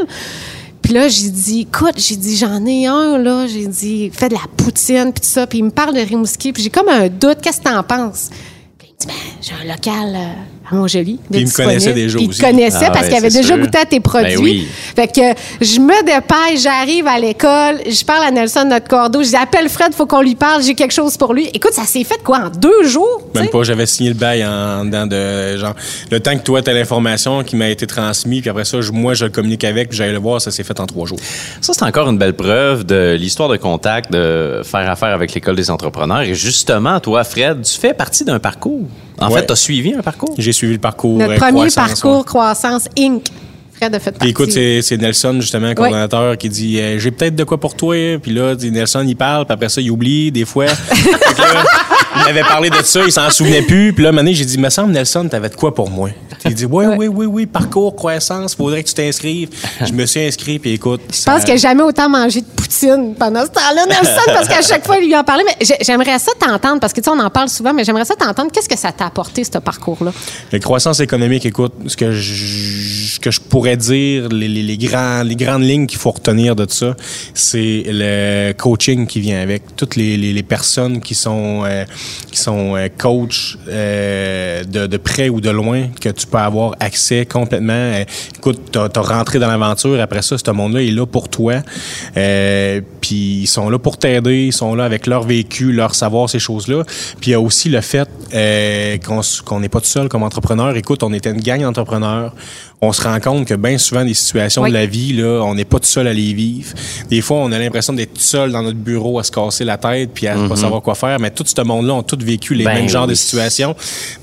[0.81, 3.47] Puis là, j'ai dit, écoute, j'ai dit, j'en ai un, là.
[3.47, 5.45] J'ai dit, fais de la poutine, puis tout ça.
[5.45, 6.53] Puis il me parle de Rimouski.
[6.53, 7.39] Puis j'ai comme un doute.
[7.41, 8.29] Qu'est-ce que t'en penses?
[8.77, 10.33] Puis il me dit, ben, j'ai un local euh,
[10.69, 12.39] Puis il me connaissait déjà Puis aussi.
[12.39, 13.57] Il connaissait Ah parce ouais, qu'il avait déjà sûr.
[13.57, 14.35] goûté à tes produits.
[14.35, 14.67] Ben oui.
[14.95, 15.21] Fait que
[15.61, 19.69] je me dépêche, j'arrive à l'école, je parle à Nelson, notre cordeau, je dis, appelle
[19.69, 21.47] Fred, faut qu'on lui parle, j'ai quelque chose pour lui.
[21.53, 23.21] Écoute, ça s'est fait quoi, en deux jours?
[23.35, 25.75] Même pas, j'avais signé le bail en dedans de genre
[26.11, 29.13] le temps que toi t'as l'information qui m'a été transmise, puis après ça, je- moi
[29.13, 31.19] je le communique avec, puis j'allais le voir, ça s'est fait en trois jours.
[31.61, 35.55] Ça, c'est encore une belle preuve de l'histoire de contact, de faire affaire avec l'École
[35.55, 36.21] des entrepreneurs.
[36.21, 38.81] Et justement, toi, Fred, tu fais partie d'un parcours.
[39.21, 39.41] En Ouais.
[39.41, 40.33] fait, tu as suivi un parcours.
[40.37, 41.17] J'ai suivi le parcours.
[41.17, 42.25] Notre euh, premier croissance, parcours ouais.
[42.25, 43.23] Croissance Inc.
[43.73, 44.19] Fred a fait partie.
[44.19, 47.95] Puis écoute, c'est Nelson, justement, coordonnateur, qui dit euh, J'ai peut-être de quoi pour toi.
[48.21, 50.65] Puis là, Nelson, il parle, puis après ça, il oublie des fois.
[52.19, 53.93] Il m'avait parlé de ça, il s'en souvenait plus.
[53.93, 56.09] Puis là, un j'ai dit Me semble, Nelson, t'avais de quoi pour moi?
[56.45, 59.49] Il dit Oui, oui, oui, oui, parcours, croissance, faudrait que tu t'inscrives.
[59.85, 61.01] Je me suis inscrit, puis écoute.
[61.11, 64.61] Je pense que j'ai jamais autant mangé de poutine pendant ce temps-là, Nelson, parce qu'à
[64.61, 65.43] chaque fois, il lui en parlait.
[65.45, 68.05] Mais j'ai- j'aimerais ça t'entendre, parce que tu sais, on en parle souvent, mais j'aimerais
[68.05, 68.51] ça t'entendre.
[68.51, 70.11] Qu'est-ce que ça t'a apporté, ce parcours-là?
[70.51, 74.77] La croissance économique, écoute, ce que je, ce que je pourrais dire, les, les, les,
[74.77, 76.95] grands, les grandes lignes qu'il faut retenir de ça,
[77.33, 79.75] c'est le coaching qui vient avec.
[79.75, 81.85] Toutes les personnes qui sont, euh,
[82.31, 86.75] qui sont euh, coach euh, de, de près ou de loin, que tu peux avoir
[86.79, 87.73] accès complètement.
[87.73, 88.03] Euh,
[88.37, 91.55] écoute, tu as, rentré dans l'aventure, après ça, ce monde-là est là pour toi.
[92.17, 96.29] Euh, Puis ils sont là pour t'aider, ils sont là avec leur vécu, leur savoir,
[96.29, 96.83] ces choses-là.
[97.19, 100.23] Puis il y a aussi le fait euh, qu'on qu'on n'est pas tout seul comme
[100.23, 100.75] entrepreneur.
[100.75, 102.33] Écoute, on était une gang d'entrepreneurs.
[102.81, 104.69] On se rend compte que bien souvent, des situations Oui.
[104.69, 106.73] de la vie, là, on n'est pas tout seul à les vivre.
[107.09, 109.77] Des fois, on a l'impression d'être tout seul dans notre bureau à se casser la
[109.77, 111.19] tête puis à pas savoir quoi faire.
[111.19, 113.75] Mais tout ce monde-là ont tous vécu les Ben mêmes genres de situations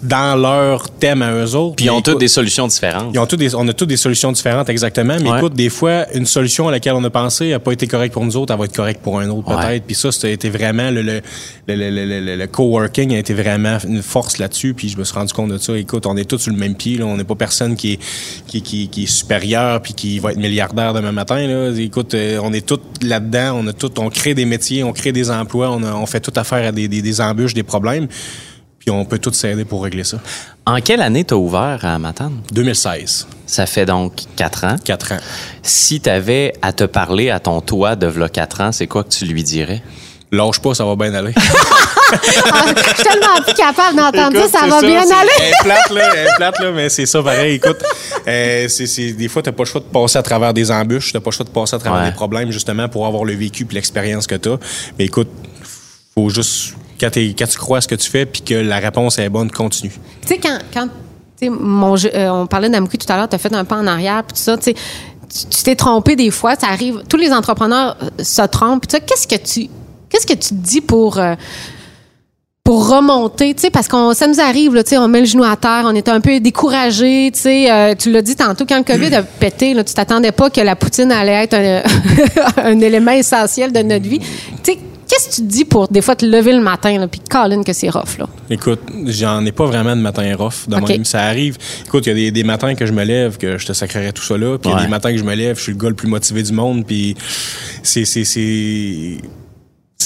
[0.03, 1.77] dans leur thème à eux autres.
[1.77, 3.11] Puis ils ont toutes des solutions différentes.
[3.13, 5.17] ils ont tous des, on a toutes des solutions différentes, exactement.
[5.21, 5.39] Mais Ouais.
[5.39, 8.25] écoute, des fois, une solution à laquelle on a pensé n'a pas été correcte pour
[8.25, 9.67] nous autres, elle va être correcte pour un autre, Ouais.
[9.67, 9.85] peut-être.
[9.85, 11.21] Puis ça, c'était vraiment le, le,
[11.69, 14.73] le, le, le- le- le coworking a été vraiment une force là-dessus.
[14.73, 15.77] Puis je me suis rendu compte de ça.
[15.77, 16.97] Écoute, on est tous sur le même pied.
[16.97, 17.05] Là.
[17.05, 17.99] On n'est pas personne qui est,
[18.47, 21.47] qui, qui, qui est supérieur puis qui va être milliardaire demain matin.
[21.47, 21.71] Là.
[21.79, 23.61] Écoute, euh, on est tous là-dedans.
[23.63, 26.21] On a tout, on crée des métiers, on crée des emplois, on, a- on fait
[26.21, 28.07] tout affaire à des, des, des embûches, des problèmes.
[28.79, 30.19] Puis on peut tous s'aider pour régler ça.
[30.65, 32.41] En quelle année t'as ouvert à Matane?
[32.53, 34.77] 2016, Ça fait donc quatre ans.
[34.85, 35.19] 4 ans.
[35.63, 39.09] Si t'avais à te parler à ton toi de v'là quatre ans, c'est quoi que
[39.11, 39.83] tu lui dirais?
[40.33, 41.33] Lâche pas, ça va bien aller.
[41.37, 45.31] Ah, je suis tellement plus capable d'entendre ça, ça va bien aller.
[45.41, 47.55] Elle est plate, là, elle est plate, là, mais c'est ça pareil.
[47.57, 47.79] Écoute,
[48.27, 51.13] euh, c'est, c'est- des fois, t'as pas le choix de passer à travers des embûches,
[51.13, 52.11] t'as pas le choix de passer à travers Ouais.
[52.11, 54.57] des problèmes, justement, pour avoir le vécu puis l'expérience que t'as.
[54.99, 55.29] Mais écoute,
[56.15, 58.79] faut juste, quand, t'es- quand tu crois à ce que tu fais puis que la
[58.79, 59.93] réponse est bonne, continue.
[60.23, 60.87] Tu sais, quand, quand
[61.39, 63.77] tu sais, mon euh, on parlait d'Amouki tout à l'heure, tu as fait un pas
[63.77, 64.75] en arrière, puis tout ça, tu sais,
[65.51, 67.03] tu t'es trompé des fois, ça arrive.
[67.09, 68.87] Tous les entrepreneurs se trompent.
[68.87, 69.69] puis tu sais, Qu'est-ce que tu
[70.09, 71.35] qu'est-ce que tu te dis pour euh,
[72.67, 75.27] pour remonter, tu sais, parce qu'on ça nous arrive, là, tu sais, on met le
[75.27, 78.67] genou à terre, on est un peu découragé, tu sais, euh, tu l'as dit tantôt,
[78.67, 81.83] quand le COVID a pété, là, tu t'attendais pas que la poutine allait être un,
[82.65, 84.19] un élément essentiel de notre vie.
[84.19, 87.07] Tu sais, qu'est-ce que tu te dis pour des fois te lever le matin, là,
[87.07, 88.27] puis Colin que c'est rough, là?
[88.51, 90.67] Écoute, j'en ai pas vraiment de matin rough.
[90.69, 90.89] De OK.
[90.89, 91.59] même, ça arrive.
[91.85, 94.11] Écoute, il y a des, des matins que je me lève, que je te sacrerais
[94.11, 94.59] tout ça là.
[94.59, 95.95] Puis il y a des matins que je me lève, je suis le gars le
[95.95, 96.85] plus motivé du monde.
[96.85, 97.15] Puis
[97.85, 98.05] c'est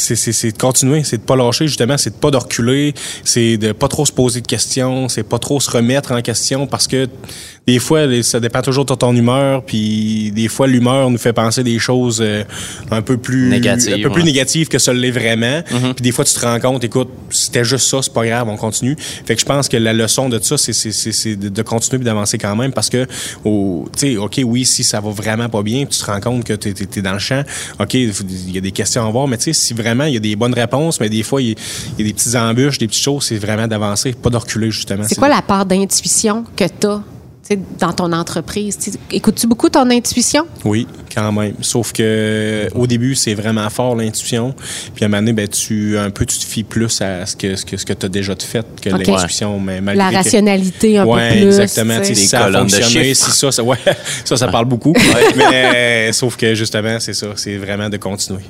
[0.01, 3.57] c'est c'est de continuer, c'est de pas lâcher justement, c'est de pas de reculer, c'est
[3.57, 6.87] de pas trop se poser de questions, c'est pas trop se remettre en question parce
[6.87, 7.09] que
[7.67, 11.63] des fois ça dépend toujours de ton humeur, puis des fois l'humeur nous fait penser
[11.63, 12.43] des choses euh,
[12.91, 15.63] un peu plus Négatives, un peu plus négatives que ça l'est vraiment.
[15.69, 18.57] Puis des fois tu te rends compte, écoute, c'était juste ça, c'est pas grave, on
[18.57, 18.97] continue.
[18.99, 22.03] Fait que je pense que la leçon de ça, c'est c'est c'est c'est de, continuer
[22.03, 23.07] d'avancer quand même parce que
[23.45, 26.45] au tu sais, ok oui si ça va vraiment pas bien, tu te rends compte
[26.45, 27.43] que t'es es, dans le champ,
[27.79, 30.17] ok il y a des questions à avoir, mais tu sais si vraiment il y
[30.17, 31.57] a des bonnes réponses, mais des fois il y,
[31.99, 35.05] y a des petites embûches, des petites choses, c'est vraiment d'avancer, pas de reculer justement.
[35.07, 37.01] C'est quoi la part d'intuition que tu as
[37.57, 38.79] dans ton entreprise?
[39.11, 40.47] Écoutes-tu beaucoup ton intuition?
[40.65, 41.55] Oui, quand même.
[41.61, 44.55] Sauf que au début, c'est vraiment fort l'intuition.
[44.95, 47.37] Puis à un moment donné, ben, tu, un peu, tu te fies plus à ce
[47.37, 49.59] que, ce que, ce que tu as déjà fait que l'intuition.
[49.61, 51.47] Mais malgré La que- rationalité un ouais, peu plus.
[51.47, 52.01] exactement.
[52.01, 52.09] tu.
[52.09, 53.77] Tu Si ça a colonnes de fonctionné, si ça, ça, ouais,
[54.25, 54.95] ça, ça parle beaucoup.
[55.37, 57.29] Mais sauf que justement, c'est ça.
[57.37, 58.41] C'est vraiment de continuer.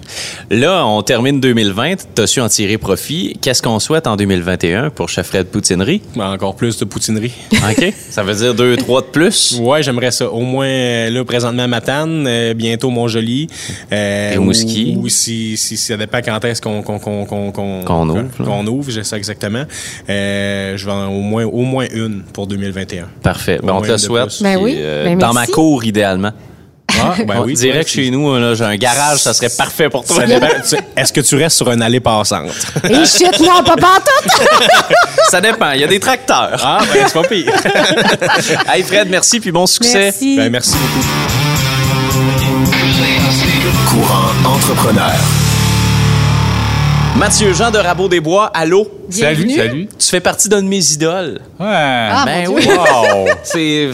[0.51, 3.37] Là, on termine 2020, t'as su en tirer profit.
[3.40, 6.03] Qu'est-ce qu'on souhaite en 2021 pour Chef Fred Poutinerie?
[6.18, 7.33] Encore plus de poutinerie.
[7.53, 7.92] OK?
[8.11, 9.59] Ça veut dire deux, trois de plus?
[9.61, 10.29] Ouais, j'aimerais ça.
[10.31, 13.48] Au moins, là, présentement, Matane, euh, bientôt Montjoli.
[13.92, 14.94] Euh, Rimouski.
[14.96, 18.24] Ou, ou si, si, ça dépend quand est-ce qu'on qu'on qu'on qu'on qu'on Qu'on ouvre.
[18.44, 19.64] Qu'on ouvre, j'ai ça exactement.
[20.08, 23.08] Euh, je vais en- au moins, au moins une pour 2021.
[23.22, 23.58] Parfait.
[23.62, 24.42] Ben, on te souhaite.
[24.42, 24.74] Ben oui.
[24.78, 26.32] euh, Ben, dans ma cour, idéalement.
[27.00, 27.54] Ah, ben on oui.
[27.54, 30.24] dirait toi, que chez nous, j'ai un garage, ça serait parfait pour toi.
[30.96, 32.50] Est-ce que tu restes sur un allée passante?
[32.84, 34.48] Et shit, non, pas pantoute!
[35.30, 35.70] ça dépend.
[35.70, 36.60] Il y a des tracteurs.
[36.64, 37.52] Ah, ben, c'est pas pire.
[38.74, 39.98] hey Fred, merci puis bon succès.
[40.00, 40.36] Merci.
[40.36, 41.30] ben, merci beaucoup.
[44.00, 45.12] Courant entrepreneur.
[47.16, 48.99] Mathieu Jean de Rabot des Bois, allô?
[49.11, 49.51] Bienvenue.
[49.57, 49.88] Salut, salut.
[49.99, 51.40] Tu fais partie d'un de mes idoles.
[51.59, 51.66] Ouais.
[51.68, 52.62] Ah, ben mon oui.
[52.62, 52.73] Dieu.
[52.77, 53.29] Wow.
[53.42, 53.90] C'est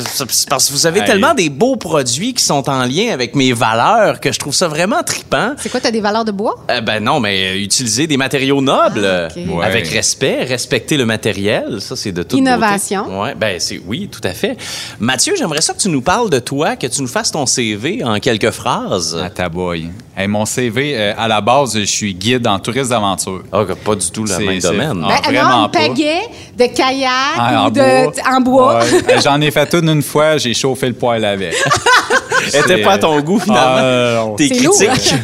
[0.49, 4.21] parce que vous avez tellement des beaux produits qui sont en lien avec mes valeurs
[4.21, 5.55] que je trouve ça vraiment trippant.
[5.59, 6.57] C'est quoi, t'as des valeurs de bois?
[6.71, 9.65] Euh, ben non, mais euh, utiliser des matériaux nobles Ah, Ouais.
[9.65, 13.05] avec respect, respecter le matériel, ça c'est de toute Innovation.
[13.05, 13.17] beauté.
[13.17, 14.57] Ouais, ben c'est oui, tout à fait.
[14.99, 18.03] Mathieu, j'aimerais ça que tu nous parles de toi, que tu nous fasses ton CV
[18.05, 19.17] en quelques phrases.
[19.23, 19.89] À ta boy.
[20.17, 23.43] Hey, mon CV, euh, à la base, je suis guide en tourisme d'aventure.
[23.53, 25.06] Ah, pas du tout le même domaine.
[25.11, 26.23] Ah, Ben, vraiment non, pagaie,
[26.57, 28.13] de kayak Ah, ou en de, bois.
[28.37, 28.79] en bois.
[28.79, 28.85] Ouais.
[29.17, 31.55] Euh, J'en ai fait une une fois, j'ai chauffé le poêle avec.
[32.55, 33.63] Elle était pas à ton goût finalement.
[33.79, 34.25] Ah.
[34.37, 34.77] T'es lourd.
[34.79, 35.15] critique.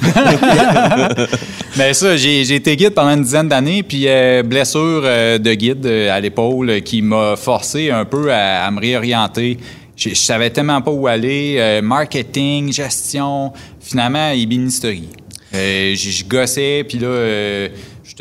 [1.76, 5.54] Mais ça, j'ai j'ai été guide pendant une dizaine d'années, puis euh, blessure euh, de
[5.54, 9.58] guide euh, à l'épaule euh, qui m'a forcé un peu à, à me réorienter.
[9.96, 11.56] Je je savais tellement pas où aller.
[11.58, 15.08] euh, marketing, gestion, finalement, ébénisterie.
[15.54, 17.68] Euh, je je gossais, puis là, euh,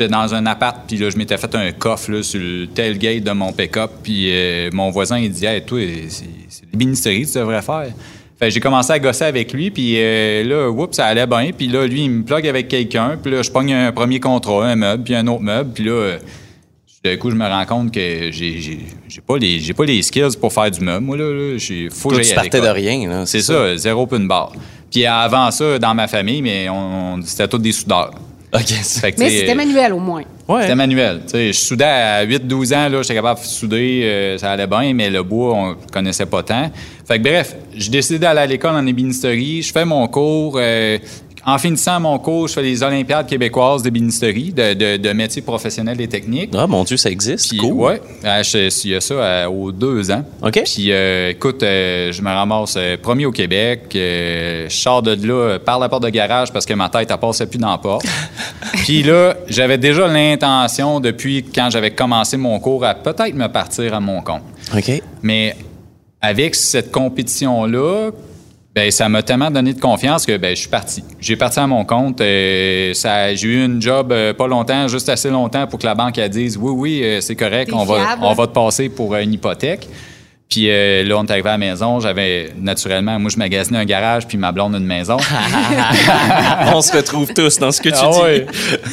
[0.02, 3.22] j'étais dans un appart, puis là, je m'étais fait un coffre là, sur le tailgate
[3.24, 6.24] de mon pick-up, puis euh, mon voisin, il dit Hey, toi, c'est
[6.72, 7.86] l'ébénisterie que tu devrais faire.
[8.38, 11.50] Fait j'ai commencé à gosser avec lui, puis euh, là, oups, ça allait bien.
[11.56, 13.16] Puis là, lui, il me plug avec quelqu'un.
[13.22, 15.70] Puis là, je pogne un premier contrat, un meuble, puis un autre meuble.
[15.72, 16.18] Puis là, euh,
[17.04, 18.78] D'un coup, je me rends compte que j'ai
[19.26, 21.04] pas, les- j'ai pas les skills pour faire du meuble.
[21.04, 21.58] Moi, là, là
[21.90, 23.08] faut que Toi, tu partais de rien.
[23.08, 24.52] là, C'est ça, zéro une barre.
[24.88, 28.12] Puis avant ça, dans ma famille, mais on, on- c'était tous des soudeurs.
[28.54, 28.66] OK.
[28.66, 30.22] Fait que, Mais c'était manuel au moins.
[30.46, 30.62] Ouais.
[30.62, 31.22] c'était manuel.
[31.24, 34.66] Tu sais, je soudais à 8-12 ans, là, j'étais capable de souder, euh, ça allait
[34.66, 36.70] bien, mais le bois, on connaissait pas tant.
[37.08, 40.56] Fait que bref, j'ai décidé d'aller à l'école en ébénisterie, je fais mon cours.
[40.58, 40.98] euh,
[41.44, 46.00] en finissant mon cours, je fais les Olympiades québécoises d'ébénisterie, de, de, de métiers professionnels
[46.00, 46.50] et techniques.
[46.56, 47.48] Ah, mon Dieu, ça existe.
[47.48, 47.72] Puis, cool.
[47.72, 50.24] ouais, euh, je- il y a ça euh, aux deux ans.
[50.42, 50.62] OK.
[50.64, 53.82] Puis, euh, écoute, euh, je me ramasse euh, premier au Québec.
[53.92, 57.46] je sors de là par la porte de garage parce que ma tête, elle passait
[57.46, 58.04] plus dans la porte.
[58.84, 63.94] Puis là, j'avais déjà l'intention, depuis quand j'avais commencé mon cours, à peut-être me partir
[63.94, 64.42] à mon compte.
[64.76, 65.02] OK.
[65.22, 65.56] Mais
[66.20, 68.10] avec cette compétition-là,
[68.74, 71.04] ben, ça m'a tellement donné de confiance que ben, je suis parti.
[71.20, 72.20] J'ai parti à mon compte.
[72.22, 75.94] euh, ça, j'ai eu une job euh, pas longtemps, juste assez longtemps pour que la
[75.94, 78.22] banque elle dise oui, oui, euh, c'est correct, T'es on va, fiable.
[78.24, 79.86] on va te passer pour une hypothèque.
[80.52, 81.98] Puis euh, là, on est arrivé à la maison.
[81.98, 85.16] J'avais naturellement, moi, je magasinais un garage, puis ma blonde une maison.
[86.74, 88.18] On se retrouve tous dans ce que tu Ah dis.
[88.20, 88.46] ouais.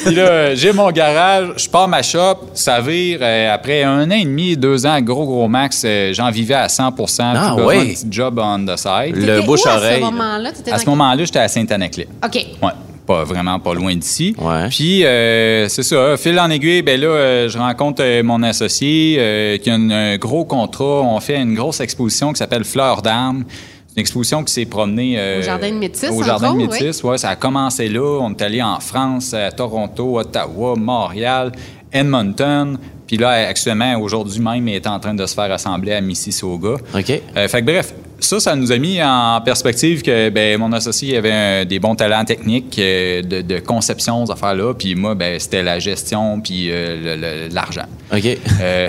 [0.06, 3.19] Puis là, j'ai mon garage, je pars ma shop, ça vire.
[3.22, 6.69] euh, après un an et demi, deux ans, gros, gros max, euh, j'en vivais à
[6.69, 7.78] 100 Ah ouais.
[7.78, 9.17] d'un petit job on the side.
[9.17, 12.08] Le bouche-oreille, À ce moment-là, À ce moment-là, j'étais à Saint-Anaclet.
[12.24, 12.36] OK.
[12.62, 12.69] Ouais.
[13.10, 14.36] Pas vraiment pas loin d'ici.
[14.38, 14.69] Ouais.
[14.69, 19.15] Puis euh, c'est ça, fil en aiguille, ben là, euh, je rencontre euh, mon associé
[19.17, 21.02] euh, qui a un, un gros contrat.
[21.02, 23.45] On fait une grosse exposition qui s'appelle Fleurs d'armes.
[23.88, 27.04] C'est une exposition qui s'est promenée euh, Au Jardin de Métis, Au Jardin de Métis,
[27.04, 28.19] ouais, ça a commencé là.
[28.22, 31.52] On est allé en France, à Toronto, Ottawa, Montréal,
[31.91, 32.78] Edmonton.
[33.08, 36.76] Puis là, actuellement, aujourd'hui même, il est en train de se faire assembler à Mississauga.
[36.93, 37.22] OK.
[37.36, 41.17] Euh, fait que bref, ça, ça nous a mis en perspective que ben, mon associé
[41.17, 44.73] avait un- des bons talents techniques euh, de, de conception, ces affaires-là.
[44.73, 47.86] Puis moi, ben, c'était la gestion puis euh, l'argent.
[48.13, 48.25] OK.
[48.62, 48.88] Euh,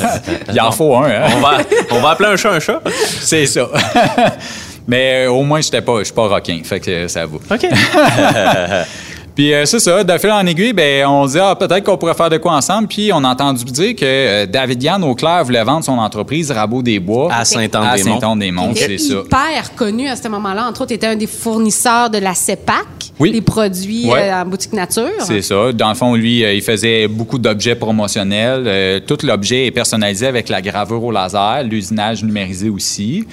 [0.52, 1.22] Il en faut un, hein?
[1.36, 1.58] on, va,
[1.92, 2.80] on va appeler un chat un chat.
[3.20, 3.68] C'est ça.
[4.88, 6.60] Mais au moins, pas, je suis pas requin.
[6.64, 7.36] Fait que ça va.
[7.54, 7.66] OK.
[9.34, 11.96] Puis euh, c'est ça, de fil en aiguille, ben, on se dit ah, peut-être qu'on
[11.96, 12.86] pourrait faire de quoi ensemble.
[12.88, 16.82] Puis on a entendu dire que euh, David Yann Auclair voulait vendre son entreprise Rabot
[16.82, 18.74] des Bois À à Saint-Anne-des-Monts.
[18.74, 19.20] T'étais c'est ça.
[19.24, 20.66] hyper connu à ce moment-là.
[20.68, 22.84] Entre autres, tu étais un des fournisseurs de la CEPAC,
[23.18, 23.32] Oui.
[23.32, 24.30] des produits Ouais.
[24.30, 25.08] euh, en boutique nature.
[25.20, 25.72] C'est ça.
[25.72, 28.64] Dans le fond, lui, euh, il faisait beaucoup d'objets promotionnels.
[28.66, 33.24] Euh, tout l'objet est personnalisé avec la gravure au laser, l'usinage numérisé aussi.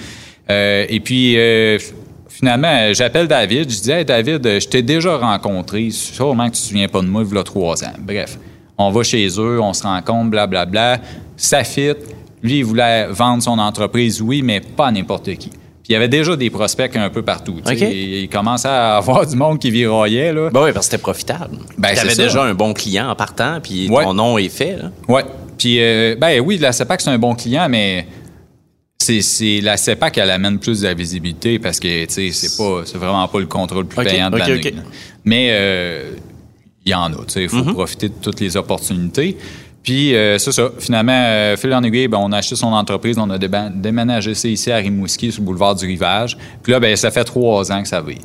[0.50, 1.78] Euh, et puis, euh,
[2.40, 3.70] finalement, euh, j'appelle David.
[3.70, 5.90] Je dis Hey, David, euh, je t'ai déjà rencontré.
[5.90, 7.92] Sûrement que tu te souviens pas de moi, il y a trois ans.
[8.00, 8.38] Bref,
[8.78, 10.98] on va chez eux, on se rencontre, blablabla.
[11.36, 11.92] Ça fit.
[12.42, 15.50] Lui, il voulait vendre son entreprise, oui, mais pas à n'importe qui.
[15.50, 17.60] Puis il y avait déjà des prospects un peu partout.
[17.64, 17.86] tu sais.
[17.86, 17.92] OK.
[17.92, 20.32] Il, commençait à avoir du monde qui viroyait.
[20.32, 20.48] Là.
[20.50, 21.58] Ben oui, parce que c'était profitable.
[21.76, 22.22] Ben, tu avais ça.
[22.22, 24.04] déjà un bon client en partant, puis Ouais.
[24.04, 24.76] ton nom est fait.
[24.76, 24.90] Là.
[25.08, 25.20] Oui.
[25.58, 28.06] Puis, euh, ben oui, la CEPAC, c'est un bon client, mais
[29.20, 32.82] c'est, la CEPAC, elle amène plus de la visibilité parce que, tu sais, c'est pas,
[32.84, 34.58] c'est vraiment pas le contrôle le plus payant de OK, l'année.
[34.58, 34.74] OK.
[34.74, 34.82] là.
[35.24, 36.12] Mais euh,
[36.84, 39.36] il y en a, tu sais, il faut profiter de toutes les opportunités.
[39.82, 40.70] Puis, euh, c'est ça.
[40.78, 44.48] Finalement, euh, fil en aiguille, ben, on a acheté son entreprise, on a déménagé ça
[44.48, 46.36] ici à Rimouski, sur le boulevard du Rivage.
[46.62, 48.18] Puis là, ben, ça fait trois ans que ça vire.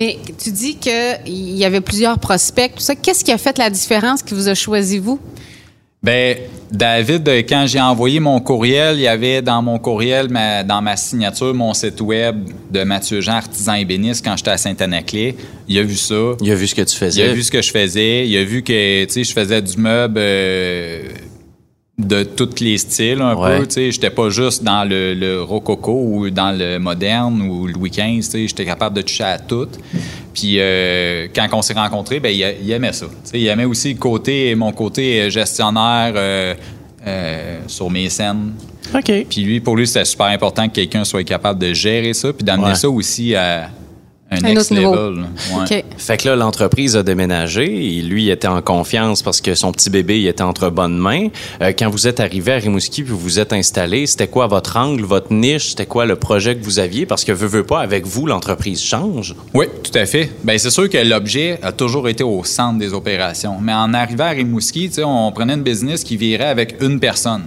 [0.00, 2.94] Mais tu dis qu'il y avait plusieurs prospects, tout ça.
[2.94, 5.20] Qu'est-ce qui a fait la différence qui vous a choisi, vous?
[6.02, 6.36] Ben,
[6.72, 10.82] David, euh, quand j'ai envoyé mon courriel, il y avait dans mon courriel, ma- dans
[10.82, 12.36] ma signature, mon site web
[12.72, 15.36] de Mathieu Jean, artisan ébéniste, quand j'étais à Saint-Anaclet.
[15.68, 16.14] Il a vu ça.
[16.40, 17.22] Il a vu ce que tu Il faisais.
[17.22, 18.26] a vu ce que je faisais.
[18.26, 21.02] Il a vu que, tu sais, je faisais du meuble euh,
[21.98, 23.58] de tous les styles, un Ouais.
[23.58, 23.66] peu.
[23.66, 27.90] Tu sais, j'étais pas juste dans le, le rococo ou dans le moderne ou Louis
[27.90, 28.16] XV.
[28.16, 29.68] Tu sais, j'étais capable de toucher à tout.
[30.32, 33.06] Puis euh, quand on s'est rencontrés, ben, il, aimait ça.
[33.06, 36.54] Tu sais, il aimait aussi le côté, mon côté gestionnaire euh,
[37.06, 38.52] euh, sur mes scènes.
[38.94, 39.12] OK.
[39.28, 42.42] Puis lui, pour lui, c'était super important que quelqu'un soit capable de gérer ça puis
[42.44, 42.74] d'amener Ouais.
[42.74, 43.68] ça aussi à
[44.32, 45.24] un, Un next autre level.
[45.54, 45.84] Ouais.
[45.98, 49.72] Fait que là, l'entreprise a déménagé et lui il était en confiance parce que son
[49.72, 51.28] petit bébé il était entre bonnes mains.
[51.60, 54.76] Euh, quand vous êtes arrivé à Rimouski puis vous vous êtes installé, c'était quoi votre
[54.76, 55.70] angle, votre niche?
[55.70, 57.06] C'était quoi le projet que vous aviez?
[57.06, 59.34] Parce que, veut, veut pas, avec vous, l'entreprise change.
[59.54, 60.30] Oui, tout à fait.
[60.42, 63.58] Bien, c'est sûr que l'objet a toujours été au centre des opérations.
[63.60, 66.98] Mais en arrivant à Rimouski, tu sais, on prenait une business qui virait avec une
[66.98, 67.42] personne.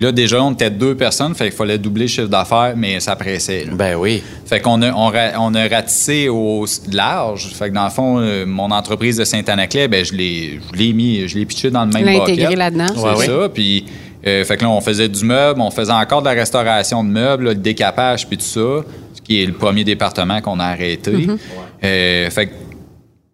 [0.00, 3.14] Là, déjà, on était deux personnes, fait qu'il fallait doubler le chiffre d'affaires, mais ça
[3.14, 3.64] pressait.
[3.64, 3.72] là.
[3.74, 4.22] Ben oui.
[4.44, 7.46] Fait qu'on a, on, ra- on a ratissé au large.
[7.54, 10.92] Fait que dans le fond, euh, mon entreprise de Saint-Anaclet, ben, je l'ai, je l'ai
[10.92, 12.22] mis, je l'ai pitché dans le même bucket.
[12.22, 12.86] intégré là-dedans.
[12.94, 13.48] C'est Ouais, ça.
[13.54, 13.84] Puis,
[14.26, 17.08] euh, fait que là, on faisait du meuble, on faisait encore de la restauration de
[17.10, 20.64] meubles, là, le décapage, puis tout ça, ce qui est le premier département qu'on a
[20.64, 21.12] arrêté.
[21.12, 21.38] Mm-hmm.
[21.84, 22.52] Euh, fait que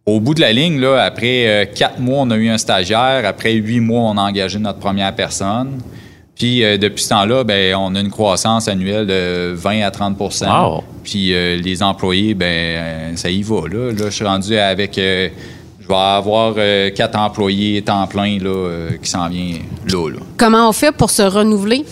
[0.07, 3.23] au bout de la ligne, là, après euh, quatre mois, on a eu un stagiaire.
[3.25, 5.81] Après huit mois, on a engagé notre première personne.
[6.41, 10.17] Puis euh, depuis ce temps-là, ben, on a une croissance annuelle de 20 à 30
[10.19, 10.83] Wow.
[11.05, 13.61] Puis euh, les employés, ben, euh, ça y va.
[13.71, 14.97] Là, Là, je suis rendu avec.
[14.97, 15.29] euh,
[15.83, 20.09] je vais avoir euh, quatre employés temps plein là, euh, qui s'en vient là.
[20.09, 20.19] là.
[20.39, 21.85] Comment on fait pour se renouveler?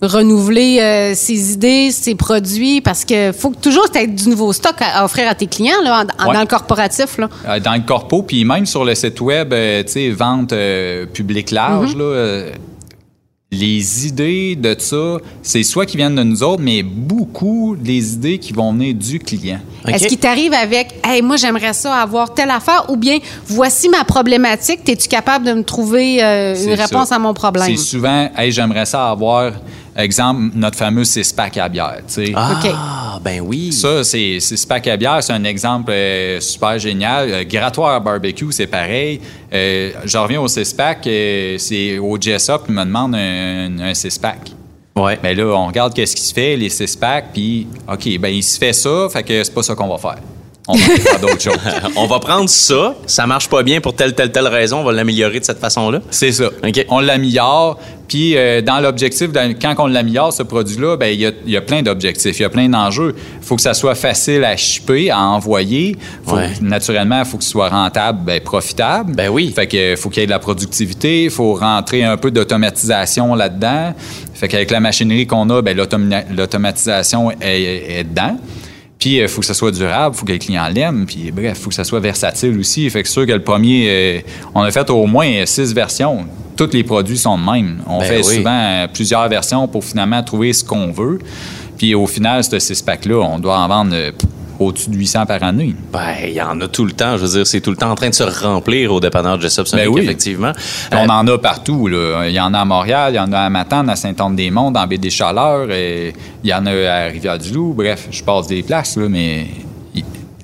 [0.00, 4.74] Renouveler euh, ses idées, ses produits, parce que faut que toujours être du nouveau stock
[4.80, 6.34] à, à offrir à tes clients là, en- en- Ouais.
[6.34, 7.18] dans le corporatif.
[7.18, 7.28] Là.
[7.48, 11.06] Euh, dans le corpo, puis même sur le site web, euh, tu sais, vente euh,
[11.06, 12.50] public large, là, euh,
[13.52, 18.38] les idées de ça, c'est soit qui viennent de nous autres, mais beaucoup des idées
[18.38, 19.60] qui vont venir du client.
[19.84, 19.94] OK.
[19.94, 24.04] Est-ce qu'il t'arrive avec Hey, moi, j'aimerais ça avoir telle affaire ou bien voici ma
[24.04, 27.16] problématique, es-tu capable de me trouver euh, une réponse ça.
[27.16, 27.66] à mon problème?
[27.66, 29.52] C'est souvent, hey, j'aimerais ça avoir,
[29.94, 32.32] exemple, notre fameux six-pack à bière, tu sais.
[33.14, 33.72] Ah, ben oui.
[33.72, 37.30] Ça, c'est six pack à bière, c'est un exemple euh, super génial.
[37.30, 39.20] Euh, grattoir à barbecue, c'est pareil.
[39.52, 43.92] Euh, je reviens au six pack, euh, c'est au Jessup, il me demande un, un
[43.92, 44.52] six pack.
[44.96, 45.18] Ouais.
[45.22, 48.42] Mais là, on regarde qu'est-ce qui se fait, les six packs, puis OK, ben il
[48.42, 50.16] se fait ça, fait que c'est pas ça qu'on va faire.
[50.68, 51.58] On va faire d'autres choses.
[51.96, 54.92] on va prendre ça, ça marche pas bien pour telle, telle, telle raison, on va
[54.92, 56.00] l'améliorer de cette façon-là.
[56.10, 56.50] C'est ça.
[56.88, 57.80] On l'améliore.
[58.06, 61.56] Puis, euh, dans l'objectif, quand on l'améliore, ce produit-là, ben, il y a, il y
[61.56, 63.14] a plein d'objectifs, il y a plein d'enjeux.
[63.40, 65.96] Il faut que ça soit facile à shipper, à envoyer.
[66.26, 66.50] Faut, Ouais.
[66.60, 69.14] Naturellement, il faut que ce soit rentable, ben, profitable.
[69.14, 69.52] Ben oui.
[69.54, 72.30] Fait que euh, faut qu'il y ait de la productivité, il faut rentrer un peu
[72.30, 73.94] d'automatisation là-dedans.
[74.34, 78.36] Fait qu'avec la machinerie qu'on a, ben, l'automatisation est, est dedans.
[79.02, 81.06] Puis, il faut que ça soit durable, il faut que les clients l'aiment.
[81.06, 82.88] Puis, bref, il faut que ça soit versatile aussi.
[82.88, 84.20] Fait que c'est sûr que le premier, euh,
[84.54, 86.24] on a fait au moins six versions.
[86.56, 87.82] Tous les produits sont de même.
[87.88, 88.36] On Ben fait oui.
[88.36, 91.18] souvent euh, plusieurs versions pour finalement trouver ce qu'on veut.
[91.76, 94.12] Puis, au final, ce six-pack-là, on doit en vendre euh,
[94.66, 95.74] au-dessus de 800 par année.
[95.92, 97.16] Ben, il y en a tout le temps.
[97.16, 99.42] Je veux dire, c'est tout le temps en train de se remplir au dépanneur de
[99.42, 100.02] Jessup Ben oui.
[100.02, 100.52] effectivement.
[100.92, 101.86] On Euh, en a partout.
[101.88, 102.24] Là.
[102.28, 104.86] Il y en a à Montréal, il y en a à Matane, à Saint-Anne-des-Monts, dans
[104.86, 106.12] Baie-des-Chaleurs, et
[106.44, 107.74] il y en a à Rivière-du-Loup.
[107.76, 109.46] Bref, je passe des places, là, mais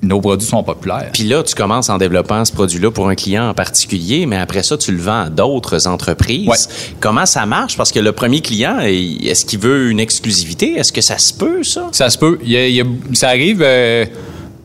[0.01, 1.09] nos produits sont populaires.
[1.13, 4.63] Puis là, tu commences en développant ce produit-là pour un client en particulier, mais après
[4.63, 6.47] ça, tu le vends à d'autres entreprises.
[6.47, 6.57] Ouais.
[6.99, 7.75] Comment ça marche?
[7.77, 10.73] Parce que le premier client, est-ce qu'il veut une exclusivité?
[10.75, 11.87] Est-ce que ça se peut, ça?
[11.91, 12.39] Ça se peut.
[12.43, 14.05] Il y a- il y a- ça arrive euh,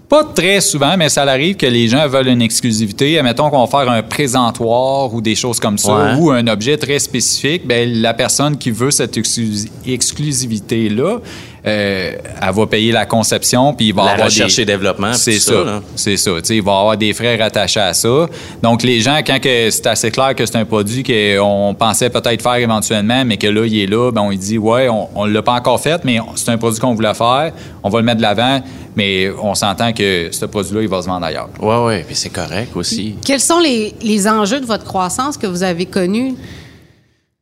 [0.09, 3.19] pas très souvent, mais ça arrive que les gens veulent une exclusivité.
[3.19, 6.21] Admettons qu'on va faire un présentoir ou des choses comme ça, Ouais.
[6.21, 7.67] ou un objet très spécifique.
[7.67, 11.19] Ben, la personne qui veut cette exclusi- exclusivité-là,
[11.67, 14.63] euh, elle va payer la conception, puis il va La avoir recherche des...
[14.63, 15.65] et développement, puis C'est tout ça.
[15.65, 15.83] ça.
[15.97, 16.31] C'est ça.
[16.37, 18.27] Tu sais, il va y avoir des frais rattachés à ça.
[18.63, 22.57] Donc, les gens, quand c'est assez clair que c'est un produit qu'on pensait peut-être faire
[22.57, 25.43] éventuellement, mais que là, il est là, ben, on lui dit, ouais, on ne l'a
[25.43, 28.23] pas encore fait, mais c'est un produit qu'on voulait faire, on va le mettre de
[28.23, 28.61] l'avant,
[28.97, 31.49] mais on s'entend que ce produit-là, il va se vendre ailleurs.
[31.61, 33.15] Ouais, ouais, puis c'est correct aussi.
[33.25, 36.35] Quels sont les, les enjeux de votre croissance que vous avez connus?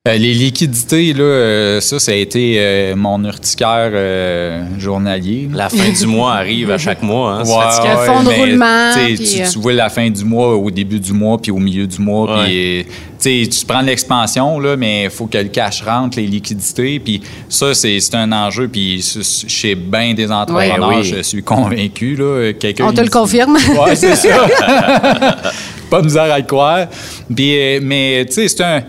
[0.09, 5.49] Euh, les liquidités, là, euh, ça, ça a été euh, mon urticaire euh, journalier.
[5.55, 7.45] La fin du mois arrive à chaque mois, hein?
[7.45, 7.53] c'est
[7.89, 10.57] Ouais, fonds de mais, roulement, tu sais, puis, Tu, tu vois la fin du mois,
[10.57, 12.37] au début du mois, puis au milieu du mois.
[12.43, 12.85] Ouais.
[13.21, 16.99] Puis, euh, tu prends l'expansion, là, mais il faut que le cash rentre, les liquidités.
[16.99, 18.67] Puis ça, c'est un enjeu.
[18.67, 19.05] Puis
[19.47, 21.05] chez bien des entrepreneurs, Ouais, oui.
[21.05, 22.17] je suis convaincu.
[22.17, 23.55] Là, quelqu'un On te le dit- confirme.
[23.55, 24.49] Ouais, c'est ça.
[25.91, 26.89] pas de misère à le croire.
[27.33, 28.83] Puis, mais tu sais, c'est un...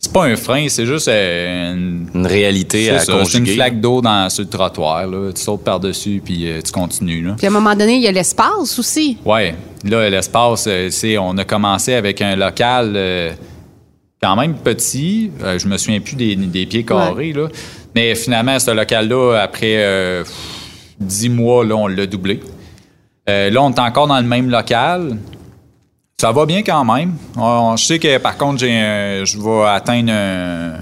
[0.00, 3.46] C'est pas un frein, c'est juste euh, une, Une réalité c'est à ça, c'est une
[3.46, 5.06] flaque d'eau dans, sur le trottoir.
[5.08, 5.32] Là.
[5.32, 7.26] Tu sautes par-dessus, puis euh, tu continues.
[7.26, 7.34] Là.
[7.36, 9.18] Puis à un moment donné, il y a l'espace aussi.
[9.24, 9.52] Oui,
[9.84, 13.32] là, l'espace, euh, c'est, on a commencé avec un local euh,
[14.22, 15.32] quand même petit.
[15.42, 17.48] Euh, je me souviens plus des, des pieds carrés, là.
[17.94, 20.22] Mais finalement, ce local-là, après euh,
[21.00, 22.38] dix mois, là, on l'a doublé.
[23.28, 25.16] Euh, là, on est encore dans le même local.
[26.20, 27.12] Ça va bien quand même.
[27.36, 30.72] On- je sais que, par contre, j'ai je vais atteindre un-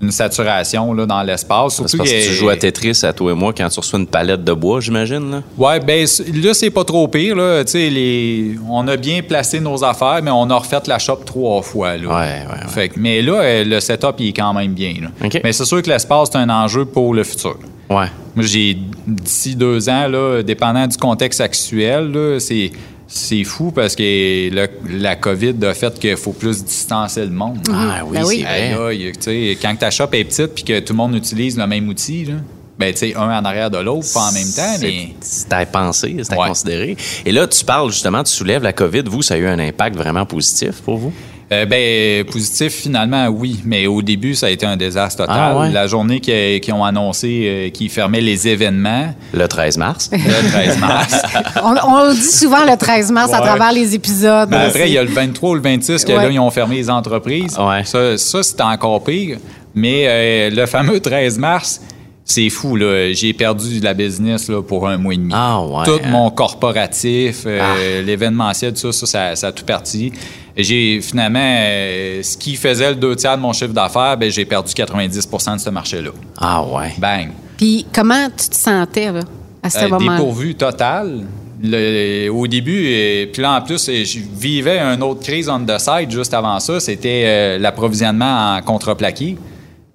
[0.00, 1.72] une saturation là, dans l'espace.
[1.72, 3.98] C'est Surtout parce que tu joues à Tetris à toi et moi quand tu reçois
[3.98, 5.32] une palette de bois, j'imagine.
[5.32, 5.42] Là.
[5.58, 7.34] Ouais, ben là, c'est pas trop pire.
[7.34, 7.64] Là.
[7.74, 8.54] Les...
[8.70, 11.96] On a bien placé nos affaires, mais on a refait la shop trois fois.
[11.96, 12.06] Là.
[12.08, 12.14] Ouais,
[12.52, 12.68] ouais.
[12.68, 14.94] Fait que- mais là, euh, le setup, il est quand même bien.
[15.02, 15.08] là.
[15.26, 15.40] OK.
[15.42, 17.56] Mais c'est sûr que l'espace, c'est un enjeu pour le futur.
[17.90, 18.06] Ouais.
[18.36, 18.78] Moi, j'ai
[19.08, 22.70] d'ici deux ans, là, dépendant du contexte actuel, là, c'est.
[23.06, 24.02] C'est fou parce que
[24.50, 27.58] le- la COVID a fait qu'il faut plus distancer le monde.
[27.70, 28.36] Ah oui, Ben oui.
[28.38, 28.86] c'est vrai.
[28.88, 31.88] aïe, sais, quand ta shop est petite puis que tout le monde utilise le même
[31.88, 32.34] outil, là,
[32.78, 35.08] ben, tu sais, un en arrière de l'autre, pas en même temps, C'est- mais.
[35.20, 36.48] C'est à penser, c'est à Ouais.
[36.48, 36.96] considérer.
[37.24, 39.02] Et là, tu parles justement, tu soulèves la COVID.
[39.06, 41.12] Vous, ça a eu un impact vraiment positif pour vous?
[41.54, 43.60] Euh, ben, positif, finalement, oui.
[43.64, 45.36] Mais au début, ça a été un désastre total.
[45.38, 45.70] Ah ouais?
[45.70, 50.10] La journée qu'ils ont annoncé euh, qu'ils fermaient les événements, Le 13 mars.
[50.12, 51.22] le 13 mars.
[51.62, 54.48] On, on le dit souvent le 13 mars à travers les épisodes.
[54.50, 56.24] Ben, après, il y a le 23 ou le 26 que Ouais.
[56.24, 57.56] là, ils ont fermé les entreprises.
[57.58, 57.84] Ouais.
[57.84, 59.38] Ça, ça c'était encore pire.
[59.74, 61.80] Mais euh, le fameux 13 mars,
[62.24, 62.76] c'est fou.
[62.76, 63.12] là.
[63.12, 65.32] J'ai perdu de la business là, pour un mois et demi.
[65.34, 66.10] Ah ouais, Tout hein?
[66.10, 68.02] mon corporatif, euh, Ah.
[68.02, 70.12] l'événementiel, tout ça, ça, ça, ça a tout parti.
[70.56, 74.44] J'ai finalement, euh, ce qui faisait le deux tiers de mon chiffre d'affaires, ben, j'ai
[74.44, 76.10] perdu 90% de ce marché-là.
[76.38, 76.92] Ah ouais.
[76.98, 77.30] Bang.
[77.56, 79.20] Puis comment tu te sentais là,
[79.62, 80.16] à ce Euh, moment-là?
[80.16, 81.24] dépourvu total.
[81.66, 85.78] Le- au début, et puis là, en plus, je vivais une autre crise on the
[85.78, 86.78] side juste avant ça.
[86.78, 89.36] C'était euh, l'approvisionnement en contreplaqué.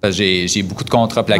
[0.08, 0.88] J'ai j'ai beaucoup de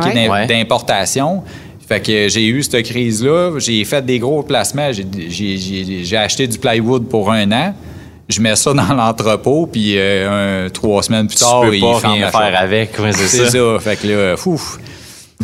[0.09, 0.15] Ouais.
[0.27, 0.47] d'im- Ouais.
[0.47, 1.43] d'importation.
[1.89, 3.59] Fait que j'ai eu cette crise-là.
[3.59, 4.93] J'ai fait des gros placements.
[4.93, 7.75] J'ai- J'ai j'ai- j'ai acheté du plywood pour un an.
[8.29, 12.31] Je mets ça dans l'entrepôt, puis euh, un- trois semaines plus tard, peux il rien
[12.31, 12.57] faire shop.
[12.63, 12.99] avec.
[12.99, 13.51] ouais, c'est C'est ça.
[13.51, 13.79] ça.
[13.81, 14.79] Fait que là, fouf.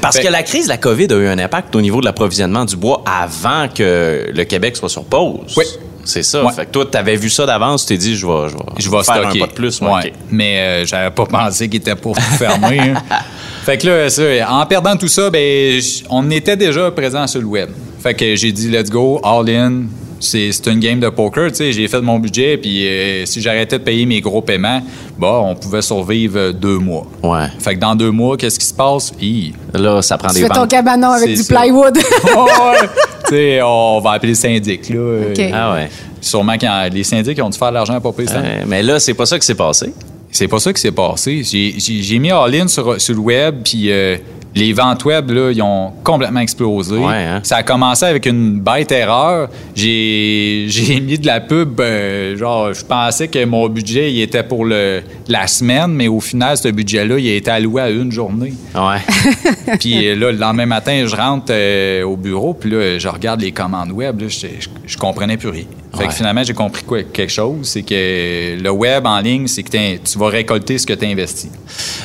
[0.00, 2.04] Parce Fait- que la crise de la COVID a eu un impact au niveau de
[2.04, 5.54] l'approvisionnement du bois avant que le Québec soit sur pause.
[5.56, 5.64] Oui.
[6.06, 6.42] C'est ça.
[6.44, 6.52] Ouais.
[6.52, 8.62] Fait que toi, tu avais vu ça d'avance, tu t'es dit, je vais, je vais,
[8.78, 9.38] Je vais faire stocker.
[9.42, 9.80] un pas de plus.
[9.82, 10.06] ouais, Ouais.
[10.06, 10.12] ok.
[10.30, 12.78] Mais euh, j'avais pas pensé qu'il était pour tout fermer.
[12.80, 12.94] hein.
[13.64, 17.46] Fait que là, ça, en perdant tout ça, ben, on était déjà présent sur le
[17.46, 17.70] web.
[18.00, 19.82] Fait que j'ai dit, let's go, all in.
[20.18, 21.72] C'est c'est une game de poker, tu sais.
[21.72, 24.80] J'ai fait mon budget, puis euh, si j'arrêtais de payer mes gros paiements,
[25.18, 27.06] bah, on pouvait survivre euh, deux mois.
[27.22, 27.46] Ouais.
[27.58, 29.12] Fait que dans deux mois, qu'est-ce qui se passe?
[29.20, 29.52] Hi.
[29.74, 30.70] Là, ça prend Tu des fais ton banques.
[30.70, 31.54] cabanon avec du ça.
[31.54, 31.98] plywood.
[32.36, 32.88] Oh, ouais.
[33.28, 34.96] tu sais, on va appeler le syndic, là.
[35.30, 35.38] OK.
[35.38, 35.88] Euh, Ah ouais.
[36.20, 38.40] Sûrement que les syndics ont dû faire de l'argent à pas payer ça.
[38.40, 39.92] Ouais, mais là, c'est pas ça qui s'est passé.
[40.32, 41.42] C'est pas ça qui s'est passé.
[41.44, 44.16] J'ai- J'ai j'ai mis all-in sur, sur le web, puis euh,
[44.56, 46.96] les ventes web, là, ils ont complètement explosé.
[46.96, 47.40] Ouais, hein?
[47.44, 49.48] Ça a commencé avec une bête erreur.
[49.74, 54.42] J'ai j'ai mis de la pub, euh, genre, je pensais que mon budget, il était
[54.42, 58.10] pour le, la semaine, mais au final, ce budget-là, il a été alloué à une
[58.10, 58.54] journée.
[58.74, 59.76] Ouais.
[59.78, 63.40] Puis euh, là, le lendemain matin, je rentre euh, au bureau, puis là, je regarde
[63.42, 65.64] les commandes web, là, je, je, je comprenais plus rien.
[65.92, 66.08] Fait Ouais.
[66.08, 69.70] que finalement, j'ai compris quoi, quelque chose, c'est que le web en ligne, c'est que
[69.96, 71.48] tu vas récolter ce que tu as investi.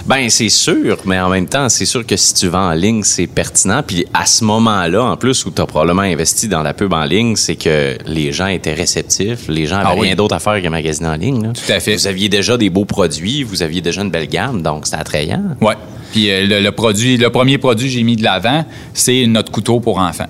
[0.05, 3.03] Ben, c'est sûr, mais en même temps, c'est sûr que si tu vends en ligne,
[3.03, 3.81] c'est pertinent.
[3.85, 7.03] Puis à ce moment-là, en plus, où tu as probablement investi dans la pub en
[7.05, 9.47] ligne, c'est que les gens étaient réceptifs.
[9.47, 10.07] Les gens avaient Ah oui.
[10.07, 11.43] rien d'autre à faire que magasiner en ligne.
[11.43, 11.49] là.
[11.53, 11.95] Tout à fait.
[11.95, 15.43] Vous aviez déjà des beaux produits, vous aviez déjà une belle gamme, donc c'était attrayant.
[15.61, 15.75] Ouais.
[16.11, 19.51] Puis euh, le, le produit, le premier produit que j'ai mis de l'avant, c'est notre
[19.51, 20.27] couteau pour enfants.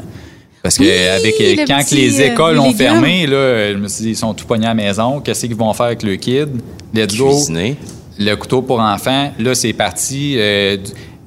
[0.63, 2.77] Parce que Oui, avec le euh, quand petit, les euh, écoles les ont légumes.
[2.77, 5.19] fermé, là, je me suis dit, ils sont tout pognés à la maison.
[5.19, 6.49] Qu'est-ce qu'ils vont faire avec le kid?
[6.93, 7.29] Let's go.
[7.29, 7.77] Cuisiner.
[8.19, 10.35] Le couteau pour enfants, là, c'est parti.
[10.37, 10.77] euh,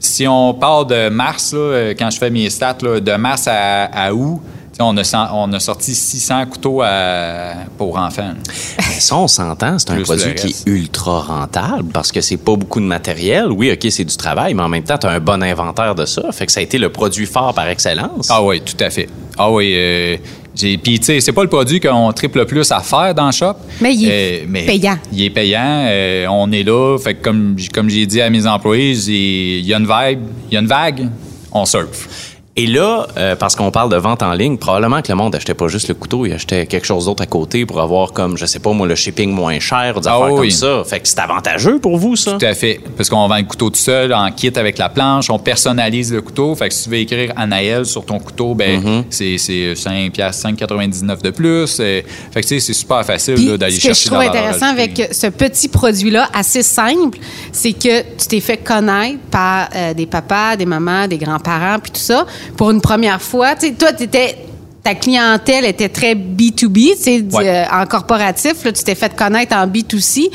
[0.04, 3.46] si on part de mars, là, euh, quand je fais mes stats, là, de mars
[3.48, 4.40] à, à août,
[4.80, 8.32] on a, sen- on a sorti 600 couteaux à- pour enfants.
[8.78, 12.36] Mais ça, on s'entend, c'est un Plus produit qui est ultra rentable parce que c'est
[12.36, 13.52] pas beaucoup de matériel.
[13.52, 16.04] Oui, OK, c'est du travail, mais en même temps, tu as un bon inventaire de
[16.06, 16.22] ça.
[16.32, 18.28] Fait que ça a été le produit fort par excellence.
[18.30, 19.08] Ah oui, tout à fait.
[19.38, 20.16] Ah oui, euh,
[20.54, 23.32] puis tu sais, c'est pas le produit qu'on triple le plus à faire dans le
[23.32, 23.54] shop.
[23.80, 24.98] Mais il est payant.
[25.12, 25.84] Il est payant.
[25.88, 26.96] euh, on est là.
[26.98, 30.54] Fait que comme, comme j'ai dit à mes employés, il y a une vibe, il
[30.54, 31.08] y a une vague,
[31.52, 32.33] on surfe.
[32.56, 35.54] Et là, euh, parce qu'on parle de vente en ligne, probablement que le monde achetait
[35.54, 38.46] pas juste le couteau, il achetait quelque chose d'autre à côté pour avoir comme, je
[38.46, 40.40] sais pas moi, le shipping moins cher, des Ah affaires oui.
[40.48, 40.82] comme ça.
[40.86, 42.36] Fait que c'est avantageux pour vous, ça?
[42.38, 42.80] Tout à fait.
[42.96, 46.22] Parce qu'on vend le couteau tout seul, en kit avec la planche, on personnalise le
[46.22, 46.54] couteau.
[46.54, 49.04] Fait que si tu veux écrire Anaël sur ton couteau, ben Mm-hmm.
[49.10, 51.78] c'est c'est 5 piastres, 5,99 de plus.
[51.80, 54.66] Euh, Fait que tu sais, c'est super facile d'aller ce que chercher je trouve intéressant
[54.66, 57.18] avec ce petit produit-là, assez simple,
[57.50, 61.90] c'est que tu t'es fait connaître par euh, des papas, des mamans, des grands-parents, puis
[61.90, 62.26] tout ça.
[62.56, 64.36] Pour une première fois, tu sais, toi, t'étais-
[64.82, 67.48] ta clientèle était très B2B, tu sais, Ouais.
[67.48, 68.64] euh, en corporatif.
[68.64, 70.30] Là, tu t'es fait connaître en B2C.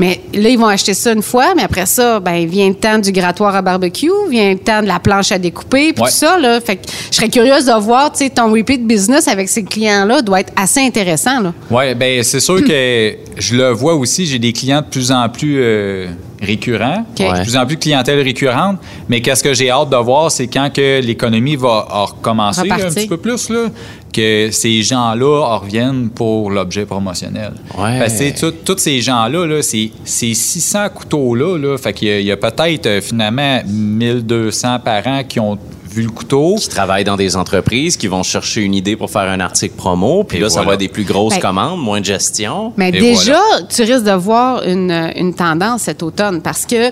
[0.00, 2.98] Mais là, ils vont acheter ça une fois, mais après ça, ben, vient le temps
[2.98, 6.08] du grattoir à barbecue, vient le temps de la planche à découper, puis Ouais.
[6.10, 6.36] tout ça.
[6.40, 6.60] Là.
[6.60, 6.82] Fait que
[7.12, 10.52] je serais curieuse de voir, tu sais, ton repeat business avec ces clients-là doit être
[10.56, 11.52] assez intéressant.
[11.70, 15.28] Oui, ben c'est sûr que je le vois aussi, j'ai des clients de plus en
[15.28, 16.08] plus euh,
[16.42, 17.24] récurrents, OK.
[17.24, 18.78] de plus en plus de clientèle récurrente,
[19.08, 22.74] mais qu'est-ce que j'ai hâte de voir, c'est quand que l'économie va en recommencer là,
[22.74, 23.68] un petit peu plus, là,
[24.12, 27.52] que ces gens-là en reviennent pour l'objet promotionnel.
[27.78, 27.98] Ouais.
[27.98, 32.26] Parce que tous ces gens-là, là, ces 600 couteaux-là, là, fait qu'il y a, il
[32.26, 35.58] y a peut-être euh, finalement 1200 parents qui ont
[35.92, 36.56] vu le couteau.
[36.58, 40.24] Qui travaillent dans des entreprises, qui vont chercher une idée pour faire un article promo,
[40.24, 42.72] puis Et là, ça va être des plus grosses Ben, commandes, moins de gestion.
[42.76, 43.38] Mais Et déjà,
[43.68, 46.90] tu risques de voir une, une tendance cet automne parce que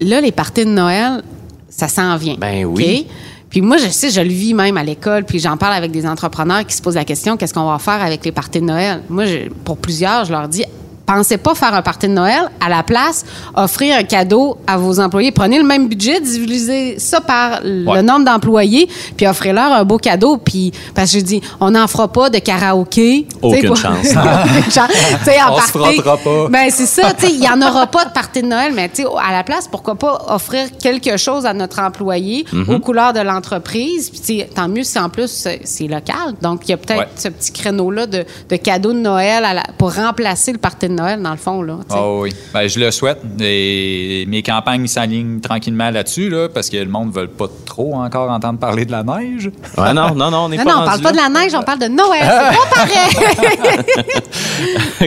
[0.00, 1.22] là, les parties de Noël,
[1.68, 2.36] ça s'en vient.
[2.38, 3.06] Ben oui.
[3.50, 6.06] Puis moi, je sais, je le vis même à l'école, puis j'en parle avec des
[6.06, 9.02] entrepreneurs qui se posent la question qu'est-ce qu'on va faire avec les parties de Noël?
[9.08, 10.64] Moi, je- pour plusieurs, je leur dis
[11.08, 12.42] pensez pas faire un party de Noël.
[12.60, 13.24] À la place,
[13.56, 15.32] offrez un cadeau à vos employés.
[15.32, 18.02] Prenez le même budget, divisez ça par le Ouais.
[18.02, 20.36] nombre d'employés, puis offrez-leur un beau cadeau.
[20.36, 23.26] Puis, parce que je dis, on n'en fera pas de karaoké.
[23.42, 24.06] Aucune chance.
[24.10, 24.90] Aucune chance.
[24.90, 25.96] Tu sais, en On se party.
[26.00, 26.48] frottera pas.
[26.50, 28.88] Ben, c'est ça, tu sais, il n'y en aura pas de party de Noël, mais
[28.90, 32.74] tu sais, à la place, pourquoi pas offrir quelque chose à notre employé Mm-hmm.
[32.74, 34.10] aux couleurs de l'entreprise.
[34.10, 36.34] Puis, tant mieux si en plus c'est c'est local.
[36.42, 37.08] Donc, il y a peut-être Ouais.
[37.16, 40.92] ce petit créneau-là de, de cadeaux de Noël à la- pour remplacer le party de
[40.94, 41.78] Noël, dans le fond, là.
[41.90, 42.32] Ah oui.
[42.52, 43.18] Ben, je le souhaite.
[43.40, 47.94] Et mes campagnes s'alignent tranquillement là-dessus, là, parce que le monde ne veut pas trop
[47.94, 49.50] encore entendre parler de la neige.
[49.76, 51.52] Ouais, non, non, non, on n'est pas non, on rendu parle pas de la neige,
[51.54, 52.22] on parle de Noël.
[52.22, 53.08] C'est pas pareil.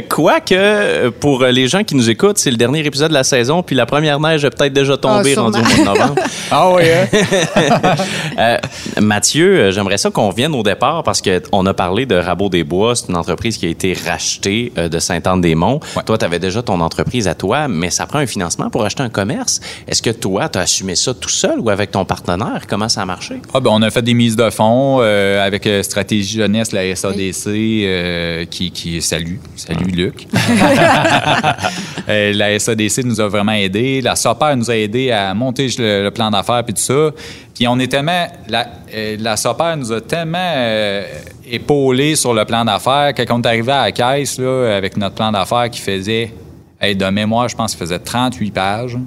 [0.10, 3.76] Quoique, pour les gens qui nous écoutent, c'est le dernier épisode de la saison, puis
[3.76, 6.16] la première neige est peut-être déjà tombée Ah, rendue au mois de novembre.
[6.54, 7.08] Ah oui, hein?
[8.38, 8.58] Euh,
[9.02, 12.64] Mathieu, euh, j'aimerais ça qu'on vienne au départ parce qu'on a parlé de Rabot des
[12.64, 12.96] Bois.
[12.96, 15.80] C'est une entreprise qui a été rachetée euh, de Saint-Anne-des-Monts.
[15.96, 16.04] Ouais.
[16.04, 19.04] Toi, tu avais déjà ton entreprise à toi, mais ça prend un financement pour acheter
[19.04, 19.60] un commerce.
[19.88, 22.66] Est-ce que toi, tu as assumé ça tout seul ou avec ton partenaire?
[22.68, 23.42] Comment ça a marché?
[23.54, 26.96] Ah, ben, on a fait des mises de fonds euh, avec euh, Stratégie Jeunesse, la
[26.96, 29.38] SADC, euh, qui, qui salue.
[29.56, 30.28] Salut, Luc.
[32.10, 34.02] Euh, la SADC nous a vraiment aidés.
[34.02, 37.12] La SOPER nous a aidés à monter le, le plan d'affaires puis tout ça.
[37.62, 38.26] Puis on est tellement...
[38.48, 41.06] La, euh, la nous a tellement euh,
[41.46, 44.98] épaulés sur le plan d'affaires que quand on est arrivé à la caisse là, avec
[44.98, 46.34] notre plan d'affaires qui faisait...
[46.82, 48.98] de mémoire, je pense qu'il faisait 38 pages.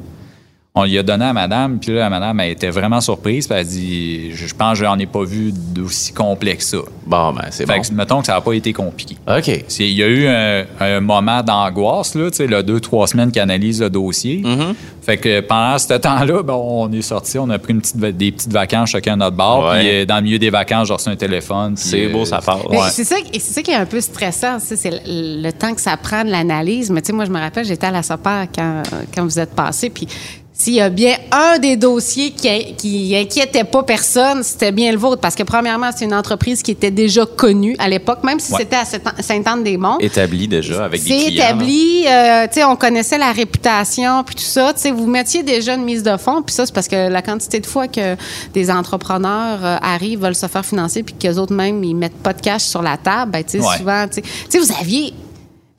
[0.76, 3.54] On lui a donné à madame, puis là, la madame, elle était vraiment surprise, puis
[3.54, 6.78] elle a dit Je pense que j'en ai pas vu d'aussi complet que ça.
[7.06, 7.80] Bon, ben, c'est Fait bon.
[7.82, 9.16] que, mettons que ça n'a pas été compliqué.
[9.28, 9.44] OK.
[9.68, 13.06] C'est- Il y a eu un, un moment d'angoisse, là, tu sais, le deux, trois
[13.06, 14.42] semaines qu'il analyse le dossier.
[14.42, 14.74] Mm-hmm.
[15.02, 18.10] Fait que pendant ce temps-là, ben, on est sorti, on a pris une petite, va-
[18.10, 19.66] des petites vacances chacun à notre bar.
[19.70, 19.78] Ouais.
[19.78, 21.76] Puis euh, dans le milieu des vacances, j'ai reçu un téléphone.
[21.76, 22.68] C'est beau, euh, ça part.
[22.68, 22.78] Ouais.
[22.90, 25.52] C'est ça, et c'est ça qui est un peu stressant, tu sais, c'est le, le
[25.52, 26.90] temps que ça prend de l'analyse.
[26.90, 28.82] Mais tu sais, moi, je me rappelle, j'étais à la SOPER quand,
[29.14, 30.08] quand vous êtes passé, puis
[30.56, 34.98] s'il y a bien un des dossiers qui, qui inquiétait pas personne, c'était bien le
[34.98, 35.20] vôtre.
[35.20, 38.60] Parce que, premièrement, c'est une entreprise qui était déjà connue à l'époque, même si Ouais.
[38.60, 39.98] c'était à Saint- Sainte-Anne-des-Monts.
[39.98, 41.42] Établi déjà avec des C'est clients.
[41.42, 41.48] là.
[41.50, 44.72] établi, euh, tu sais, on connaissait la réputation, puis tout ça.
[44.72, 47.20] Tu sais, vous mettiez déjà une mise de fonds, puis ça, c'est parce que la
[47.20, 48.14] quantité de fois que
[48.54, 52.32] des entrepreneurs euh, arrivent, veulent se faire financer, puis qu'eux autres même, ils mettent pas
[52.32, 53.76] de cash sur la table, ben, tu sais, Ouais.
[53.78, 55.12] souvent, tu sais, tu sais, vous aviez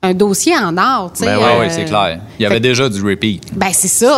[0.06, 1.26] un dossier en or, tu sais.
[1.26, 2.20] Ben Ouais, euh, ouais, c'est clair.
[2.38, 3.42] Il y avait déjà du repeat.
[3.54, 4.16] Ben, c'est ça.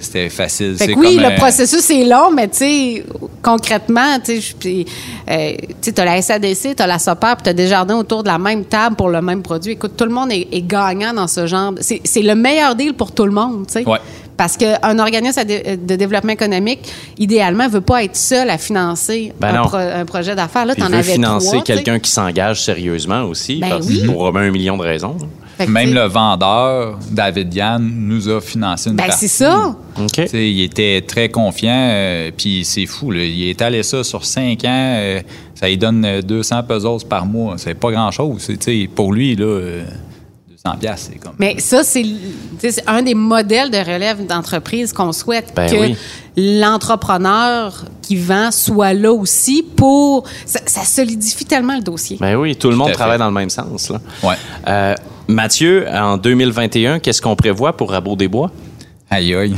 [0.00, 0.76] C'était- facile.
[0.76, 3.04] Fait C'est que oui, comme, le processus est long, mais tu sais,
[3.42, 4.84] concrètement, tu sais,
[5.30, 5.52] euh,
[5.82, 8.64] tu as la SADC, tu as la puis tu as Desjardins autour de la même
[8.64, 9.72] table pour le même produit.
[9.72, 11.72] Écoute, tout le monde est, est gagnant dans ce genre.
[11.80, 13.88] C'est c'est le meilleur deal pour tout le monde, tu sais.
[13.88, 13.98] Ouais.
[14.40, 19.48] Parce qu'un organisme de développement économique, idéalement, ne veut pas être seul à financer Ben
[19.48, 19.62] un, non.
[19.64, 20.64] pro- un projet d'affaires.
[20.64, 23.86] Là, Puis tu en il veut avais financer quelqu'un qui s'engage sérieusement aussi, Ben parce-
[23.86, 24.02] oui.
[24.06, 25.18] pour un million de raisons.
[25.68, 29.28] Même le vendeur, David Yann, nous a financé une Ben, partie.
[29.28, 29.76] c'est ça.
[30.00, 30.10] OK.
[30.10, 33.10] Tu sais, il était très confiant, euh, puis c'est fou.
[33.10, 33.22] Là.
[33.22, 34.68] Il est allé ça sur cinq ans.
[34.96, 35.20] euh,
[35.54, 37.56] ça lui donne euh, 200 pesos par mois.
[37.58, 38.48] C'est pas grand-chose.
[38.94, 39.84] Pour lui, là, euh,
[40.64, 41.32] 200 piastres, c'est comme...
[41.38, 42.04] Mais ça, c'est
[42.86, 45.96] un des modèles de relève d'entreprise qu'on souhaite Ben que oui.
[46.36, 50.24] l'entrepreneur qui vend soit là aussi pour.
[50.44, 52.18] Ça, ça solidifie tellement le dossier.
[52.20, 53.88] Ben oui, tout le monde travaille dans le même sens.
[53.88, 54.00] Là.
[54.22, 54.34] Ouais.
[54.68, 54.94] Euh,
[55.28, 58.50] Mathieu, en 2021, qu'est-ce qu'on prévoit pour Rabot des Bois?
[59.08, 59.54] Aïe, aïe.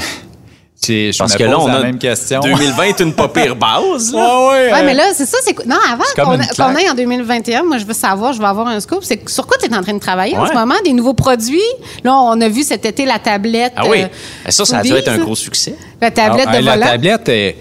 [0.84, 2.40] Je, Parce me que là, on la a même question.
[2.40, 4.12] 2020 est une pas pire base.
[4.12, 4.18] Là.
[4.18, 5.38] Ouais, ouais, Oui, euh, mais là, c'est ça.
[5.44, 8.44] c'est Non, avant comme qu'on qu'on aille en 2021, moi, je veux savoir, je veux
[8.46, 8.98] avoir un scoop.
[9.04, 10.48] C'est sur quoi tu es en train de travailler en Ouais.
[10.48, 10.74] ce moment?
[10.84, 11.60] Des nouveaux produits?
[12.02, 13.72] Là, on a vu cet été la tablette.
[13.76, 14.06] Ah oui, euh,
[14.50, 15.76] ça, ça a dû être un gros succès.
[16.00, 16.86] La tablette Ah, de la volant.
[16.86, 17.54] tablette, il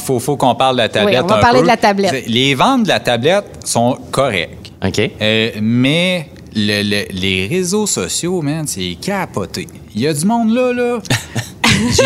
[0.00, 1.22] faut, faut qu'on parle de la tablette.
[1.24, 1.62] on va un parler peu.
[1.64, 2.10] de la tablette.
[2.12, 4.70] C'est- Les ventes de la tablette sont correctes.
[4.86, 5.00] OK.
[5.20, 9.66] Euh, mais le- le- les réseaux sociaux, man, c'est capoté.
[9.96, 10.98] Il y a du monde là, là.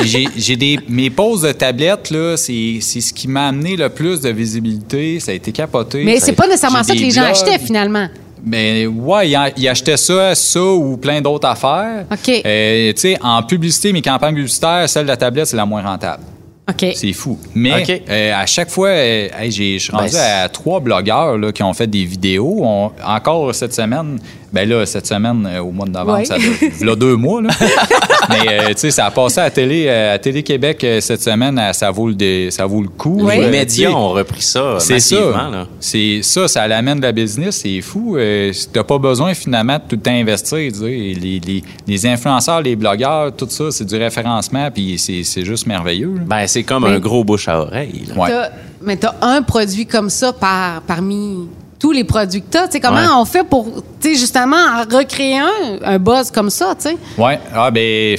[0.05, 4.21] J'ai- des mes pauses de tablette là, c'est c'est ce qui m'a amené le plus
[4.21, 5.21] de visibilité.
[5.21, 6.03] Ça a été capoté.
[6.05, 7.31] Mais c'est pas nécessairement ça que les gens blogs.
[7.33, 8.09] achetaient, finalement.
[8.43, 12.05] Ben ouais, ils, en- ils achetaient ça, ça ou plein d'autres affaires.
[12.13, 12.43] OK.
[12.47, 15.83] Euh, tu sais, en publicité, mes campagnes publicitaires, celle de la tablette, c'est la moins
[15.83, 16.23] rentable.
[16.69, 16.87] OK.
[16.95, 17.39] C'est fou.
[17.55, 18.03] Mais OK.
[18.09, 21.53] euh, à chaque fois, euh, hey, j'ai- je suis Ben, rendu à trois blogueurs là,
[21.53, 22.59] qui ont fait des vidéos.
[22.63, 24.19] On- encore cette semaine,
[24.53, 26.25] ben là, cette semaine, euh, au mois de novembre, Ouais.
[26.25, 26.37] ça
[26.85, 27.43] là, deux mois.
[27.43, 27.49] Là.
[28.31, 31.61] Mais euh, tu sais, ça a passé à la télé, euh, à Télé-Québec cette semaine,
[31.73, 33.19] ça vaut le, dé- ça vaut le coup.
[33.23, 33.39] Oui.
[33.39, 35.33] Les médias ont repris ça c'est massivement.
[35.33, 35.51] ça.
[35.51, 35.67] Là.
[35.81, 38.17] C'est ça, ça l'amène de la business, c'est fou.
[38.17, 40.57] Euh, T'as pas besoin finalement de tout le temps investir.
[40.83, 45.67] Les, les- les influenceurs, les blogueurs, tout ça, c'est du référencement, puis c'est c'est juste
[45.67, 46.15] merveilleux.
[46.17, 46.23] là.
[46.27, 48.05] Ben, c'est comme Mais- un gros bouche à oreille.
[48.09, 48.23] là.
[48.23, 48.29] Ouais.
[48.31, 48.51] T'as-
[48.83, 51.49] mais tu as un produit comme ça par, parmi
[51.79, 52.69] tous les produits que tu as.
[52.81, 53.07] Comment Ouais.
[53.19, 53.67] on fait pour,
[54.01, 56.97] tu sais, justement, en recréer un, un buzz comme ça, tu sais?
[57.19, 57.39] Ouais.
[57.55, 58.17] Ah, ben,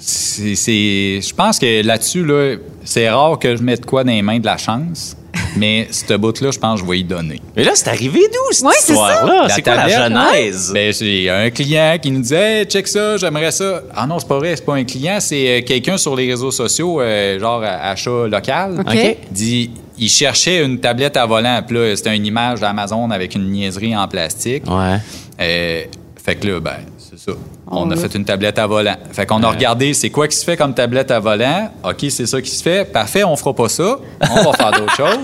[0.00, 4.46] Je pense que là-dessus, là, c'est rare que je mette quoi dans les mains de
[4.46, 5.14] la chance.
[5.56, 7.40] Mais ce bout-là, je pense que je vais y donner.
[7.56, 9.46] Mais là, c'est arrivé d'où, cette Ouais, c'est histoire-là?
[9.50, 10.70] C'est quoi la genèse?
[10.72, 13.82] Ben, c'est un client qui nous disait hey, check ça, j'aimerais ça.
[13.94, 16.50] Ah non, c'est pas vrai, c'est pas un client, c'est euh, quelqu'un sur les réseaux
[16.50, 18.84] sociaux, euh, genre à- achat local.
[19.30, 21.60] Dit, il cherchait une tablette à volant.
[21.66, 24.64] Puis là, c'était une image d'Amazon avec une niaiserie en plastique.
[24.68, 24.98] Ouais.
[25.40, 25.82] Euh,
[26.24, 27.32] fait que là, ben, c'est ça.
[27.70, 28.96] On, On a fait une tablette à volant.
[29.12, 31.70] Fait qu'on a regardé, c'est quoi qui se fait comme tablette à volant?
[31.84, 32.90] OK, c'est ça qui se fait.
[32.90, 33.96] Parfait, on fera pas ça.
[34.30, 35.18] On va faire d'autres choses.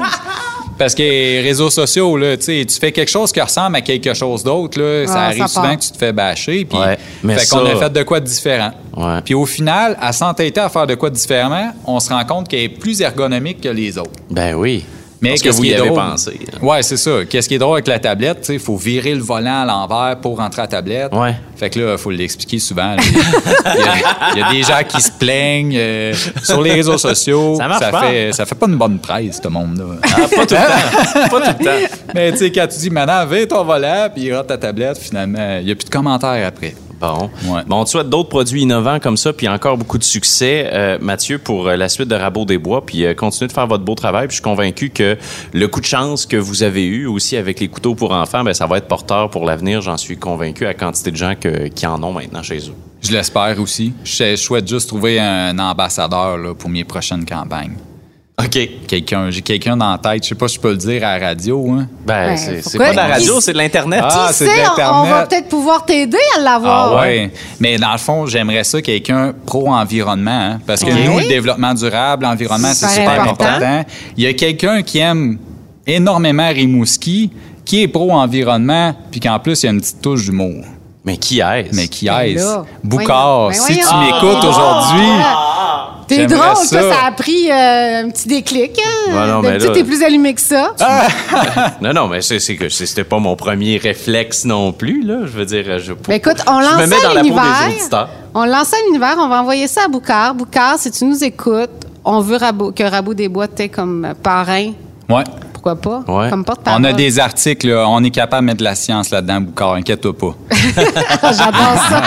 [0.78, 4.42] Parce que les réseaux sociaux, là, tu fais quelque chose qui ressemble à quelque chose
[4.42, 6.64] d'autre, là, ça Ah, arrive ça souvent que tu te fais bâcher.
[6.64, 8.72] Puis, Ouais, mais fait qu'on a fait de quoi de différent.
[8.96, 9.20] Ouais.
[9.24, 12.48] Puis au final, à s'entêter à faire de quoi de différent, on se rend compte
[12.48, 14.10] qu'elle est plus ergonomique que les autres.
[14.30, 14.84] Ben oui.
[15.24, 16.38] Mais Parce que qu'est-ce vous y avez drôle- pensé.
[16.52, 16.58] hein.
[16.62, 17.24] Ouais, c'est ça.
[17.28, 20.36] Qu'est-ce qui est drôle avec la tablette, il faut virer le volant à l'envers pour
[20.38, 21.12] rentrer à la tablette.
[21.12, 21.34] Ouais.
[21.56, 22.94] Fait que là, il faut l'expliquer souvent.
[22.98, 23.12] Il
[23.80, 23.94] y, a,
[24.34, 26.12] il y a des gens qui se plaignent euh,
[26.42, 27.54] sur les réseaux sociaux.
[27.56, 28.00] Ça marche pas.
[28.02, 29.84] fait, ça fait pas une bonne presse, ce monde-là.
[30.02, 31.28] Ah, pas tout le temps.
[31.30, 31.94] Pas tout le temps.
[32.14, 34.98] Mais tu sais, quand tu dis maintenant, vais ton volant, puis il rentre ta tablette,
[34.98, 36.74] finalement, il n'y a plus de commentaires après.
[37.12, 37.30] Bon.
[37.54, 37.62] Ouais.
[37.66, 40.98] Bon, on te souhaite d'autres produits innovants comme ça, puis encore beaucoup de succès, euh,
[41.00, 43.84] Mathieu, pour euh, la suite de Rabot des Bois, puis euh, continuez de faire votre
[43.84, 44.26] beau travail.
[44.28, 45.16] Puis je suis convaincu que
[45.52, 48.54] le coup de chance que vous avez eu aussi avec les couteaux pour enfants, ben
[48.54, 49.80] ça va être porteur pour l'avenir.
[49.82, 52.74] J'en suis convaincu à quantité de gens que- qui en ont maintenant chez eux.
[53.02, 53.92] Je l'espère aussi.
[54.04, 57.74] Je je souhaite juste trouver un ambassadeur là, pour mes prochaines campagnes.
[58.44, 58.68] OK.
[58.86, 60.22] Quelqu'un, j'ai quelqu'un dans la tête.
[60.24, 61.68] Je sais pas si je peux le dire à la radio.
[61.70, 61.86] Hein.
[62.06, 64.02] Ben, Ben, c'est pas de la radio, c'est de l'Internet.
[64.04, 65.28] Ah, c'est de sait, on- va l'Internet.
[65.28, 66.92] peut-être pouvoir t'aider à l'avoir.
[66.98, 67.30] Ah ouais.
[67.60, 70.30] Mais dans le fond, j'aimerais ça quelqu'un pro-environnement.
[70.30, 73.44] hein, parce que nous, le développement durable, l'environnement, c'est Super important.
[73.44, 73.84] important.
[74.16, 75.38] Il y a quelqu'un qui aime
[75.86, 77.30] énormément Rimouski,
[77.64, 80.64] qui est pro-environnement, puis qu'en plus, il y a une petite touche d'humour.
[81.06, 81.74] Mais qui est-ce?
[81.76, 82.56] Mais qui Ben est-ce?
[82.82, 83.62] Boucard, voyons.
[83.62, 85.06] si Ben tu m'écoutes aujourd'hui,
[86.06, 86.64] T'es drôle, ça.
[86.64, 86.90] ça.
[86.90, 88.78] Ça a pris euh, un petit déclic.
[88.78, 89.26] Hein?
[89.26, 90.72] Non, mais là- t'es plus allumé que ça.
[91.80, 95.20] Non, non, mais c'est que c'était pas mon premier réflexe non plus, là.
[95.22, 97.44] Je veux dire, je, Ben écoute, on je lance me mets dans la peau l'univers.
[97.68, 98.08] des auditeurs.
[98.34, 100.34] On lance à l'univers, on va envoyer ça à Boucard.
[100.34, 101.70] Boucard, si tu nous écoutes,
[102.04, 104.72] on veut Rabou- que Rabou des Bois t'ait comme parrain.
[105.08, 105.24] ouais.
[105.64, 106.12] Pourquoi pas?
[106.12, 106.28] Ouais.
[106.28, 106.78] Comme porte-parole.
[106.78, 109.72] On a des articles, là, on est capable de mettre de la science là-dedans, Boucard,
[109.72, 110.34] inquiète-toi pas.
[111.32, 112.02] J'adore ça.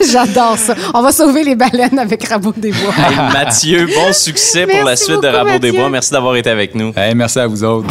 [0.10, 0.74] J'adore ça.
[0.94, 2.94] On va sauver les baleines avec Rabou des Bois.
[2.96, 5.72] Hey, Mathieu, bon succès pour la suite de Rabot des.
[5.72, 5.90] Bois.
[5.90, 6.94] Merci d'avoir été avec nous.
[6.96, 7.88] Hey, merci à vous autres.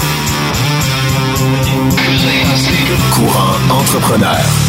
[3.13, 4.66] Courant entrepreneur.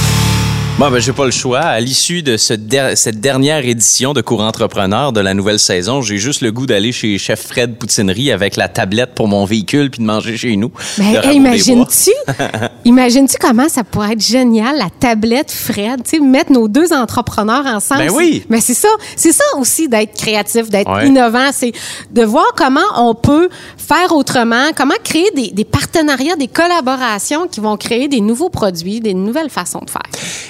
[0.78, 1.58] Bon, ben, j'ai pas le choix.
[1.58, 6.02] À l'issue de ce der- cette dernière édition de Courant Entrepreneur de la nouvelle saison,
[6.02, 9.90] j'ai juste le goût d'aller chez Chef Fred Poutinerie avec la tablette pour mon véhicule
[9.90, 10.70] puis de manger chez nous.
[10.98, 12.12] Mais de hey, imagines-tu,
[12.84, 17.66] imagines-tu comment ça pourrait être génial, la tablette Fred, tu sais, mettre nos deux entrepreneurs
[17.66, 18.02] ensemble.
[18.06, 18.44] Ben oui.
[18.48, 21.08] Mais c'est ça, c'est ça aussi d'être créatif, d'être Ouais.
[21.08, 21.72] innovant, c'est
[22.12, 27.58] de voir comment on peut faire autrement, comment créer des, des partenariats, des collaborations qui
[27.58, 30.02] vont créer des nouveaux produits, des nouvelles façons de faire.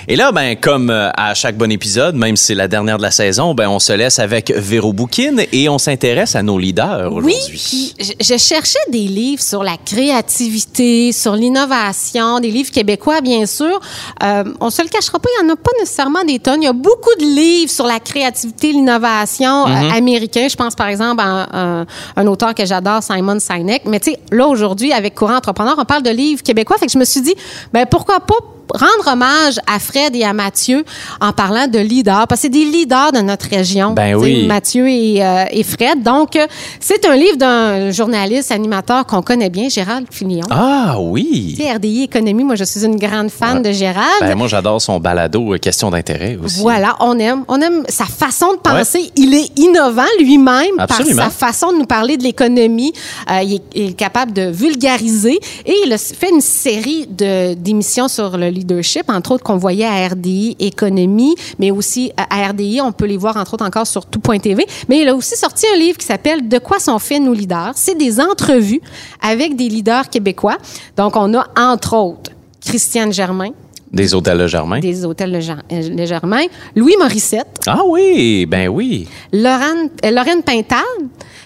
[0.07, 3.02] Et là, ben, comme euh, à chaque bon épisode, même si c'est la dernière de
[3.02, 7.12] la saison, ben, on se laisse avec Véro Boukine et on s'intéresse à nos leaders
[7.12, 7.36] Oui, aujourd'hui.
[7.46, 13.46] puis je, je cherchais des livres sur la créativité, sur l'innovation, des livres québécois, bien
[13.46, 13.80] sûr.
[14.24, 16.62] Euh, on se le cachera pas, il n'y en a pas nécessairement des tonnes.
[16.62, 20.48] Il y a beaucoup de livres sur la créativité, l'innovation euh, américain.
[20.50, 23.82] Je pense, par exemple, à un, un auteur que j'adore, Simon Sinek.
[23.86, 26.76] Mais tu sais, là, aujourd'hui, avec Courant Entrepreneur, on parle de livres québécois.
[26.76, 27.36] Fait que je me suis dit,
[27.72, 28.34] ben pourquoi pas
[28.74, 30.84] rendre hommage à Fred et à Mathieu
[31.20, 33.92] en parlant de leaders, parce que c'est des leaders de notre région.
[33.92, 34.46] Ben oui.
[34.46, 36.02] Mathieu et, euh, et Fred.
[36.02, 36.46] Donc, euh,
[36.80, 40.46] c'est un livre d'un journaliste, animateur qu'on connaît bien, Gérald Filion.
[40.50, 41.54] Ah oui!
[41.56, 44.06] Tu sais, RDI Économie, moi, je suis une grande fan de Gérald.
[44.20, 46.60] Ben, moi, j'adore son balado euh, Question d'intérêt aussi.
[46.60, 49.10] Voilà, on aime, on aime sa façon de penser.
[49.16, 52.92] Il est innovant lui-même par sa façon de nous parler de l'économie.
[53.30, 58.08] Euh, il, est, il est capable de vulgariser et il a fait une série d'émissions
[58.08, 62.92] sur le leadership, entre autres qu'on voyait à RDI Économie, mais aussi à RDI, on
[62.92, 64.66] peut les voir entre autres encore sur tout.tv.
[64.88, 67.72] Mais il a aussi sorti un livre qui s'appelle De quoi sont faits nos leaders?
[67.76, 68.80] C'est des entrevues
[69.22, 70.59] avec des leaders québécois.
[70.96, 72.30] Donc on a entre autres
[72.64, 73.50] Christiane Germain,
[73.92, 74.80] Des hôtels Le Germain.
[74.80, 76.42] des hôtels Le, euh, Le Germain,
[76.76, 79.09] Louis Morissette, Ah oui, ben oui.
[79.32, 80.82] Lorraine, euh, Lorraine Pintal,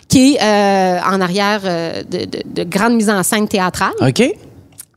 [0.09, 3.93] qui est euh, en arrière euh, de, de, de grande mise en scène théâtrale.
[4.01, 4.23] OK.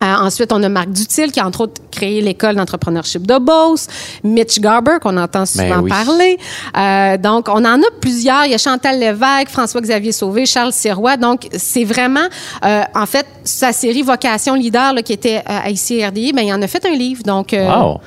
[0.03, 3.87] Euh, ensuite, on a Marc Dutil, qui a entre autres créé l'école d'entrepreneurship de Beauce.
[4.23, 5.89] Mitch Garber, qu'on entend souvent Ben oui.
[5.89, 6.37] parler.
[6.77, 8.45] Euh, donc, on en a plusieurs.
[8.45, 11.15] Il y a Chantal Lévesque, François-Xavier Sauvé, Charles Sirois.
[11.15, 12.27] Donc, c'est vraiment,
[12.65, 16.53] euh, en fait, sa série Vocation Leader, là, qui était euh, à ICRDI, ben, il
[16.53, 17.23] en a fait un livre.
[17.23, 18.01] Donc, euh, Wow.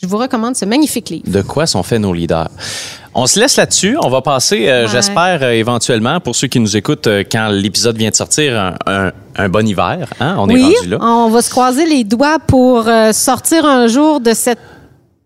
[0.00, 1.24] je vous recommande ce magnifique livre.
[1.28, 2.48] De quoi sont faits nos leaders?
[3.16, 3.96] On se laisse là-dessus.
[4.02, 4.90] On va passer, euh, Ouais.
[4.90, 8.74] j'espère, euh, éventuellement, pour ceux qui nous écoutent euh, quand l'épisode vient de sortir, un,
[8.86, 10.08] un- un bon hiver.
[10.20, 10.34] Hein?
[10.38, 10.98] On est rendu là.
[11.00, 14.58] on va se croiser les doigts pour sortir un jour de cette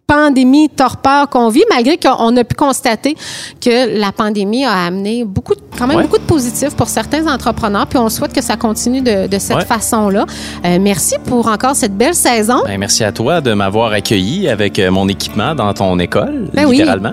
[0.09, 3.15] pandémie torpeur qu'on vit, malgré qu'on a pu constater
[3.61, 6.03] que la pandémie a amené beaucoup, de- quand même Ouais.
[6.05, 9.59] beaucoup de positifs pour certains entrepreneurs, puis on souhaite que ça continue de, de cette
[9.59, 9.65] Ouais.
[9.67, 10.25] façon-là.
[10.65, 12.63] Euh, merci pour encore cette belle saison.
[12.65, 16.65] Ben, merci à toi de m'avoir accueilli avec euh, mon équipement dans ton école, Ben
[16.65, 17.13] oui, littéralement.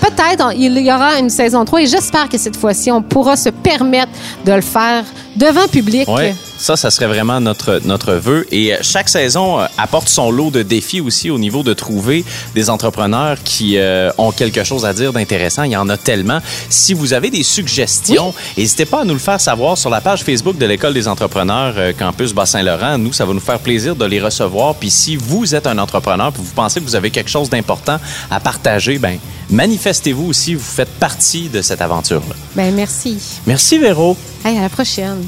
[0.00, 3.48] peut-être il y aura une saison 3 et j'espère que cette fois-ci, on pourra se
[3.48, 4.12] permettre
[4.44, 6.06] de le faire devant public.
[6.08, 8.46] Oui, ça, ça serait vraiment notre, notre vœu.
[8.52, 12.24] Et euh, chaque saison apporte son lot de défis aussi au niveau de trouver
[12.54, 15.62] des entrepreneurs qui euh, ont quelque chose à dire d'intéressant.
[15.62, 16.40] Il y en a tellement.
[16.68, 20.22] Si vous avez des suggestions, n'hésitez pas à nous le faire savoir sur la page
[20.22, 22.98] Facebook de l'École des entrepreneurs euh, Campus Bas-Saint-Laurent.
[22.98, 24.74] Nous, ça va nous faire plaisir de les recevoir.
[24.74, 27.98] Puis si vous êtes un entrepreneur puis vous pensez que vous avez quelque chose d'important
[28.30, 29.18] à partager, ben
[29.50, 30.54] manifestez-vous aussi.
[30.54, 32.34] Vous faites partie de cette aventure-là.
[32.54, 33.18] Ben merci.
[33.46, 34.16] Merci, Véro.
[34.44, 35.26] Hey, à la prochaine.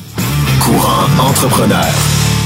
[0.60, 2.39] Courant entrepreneur.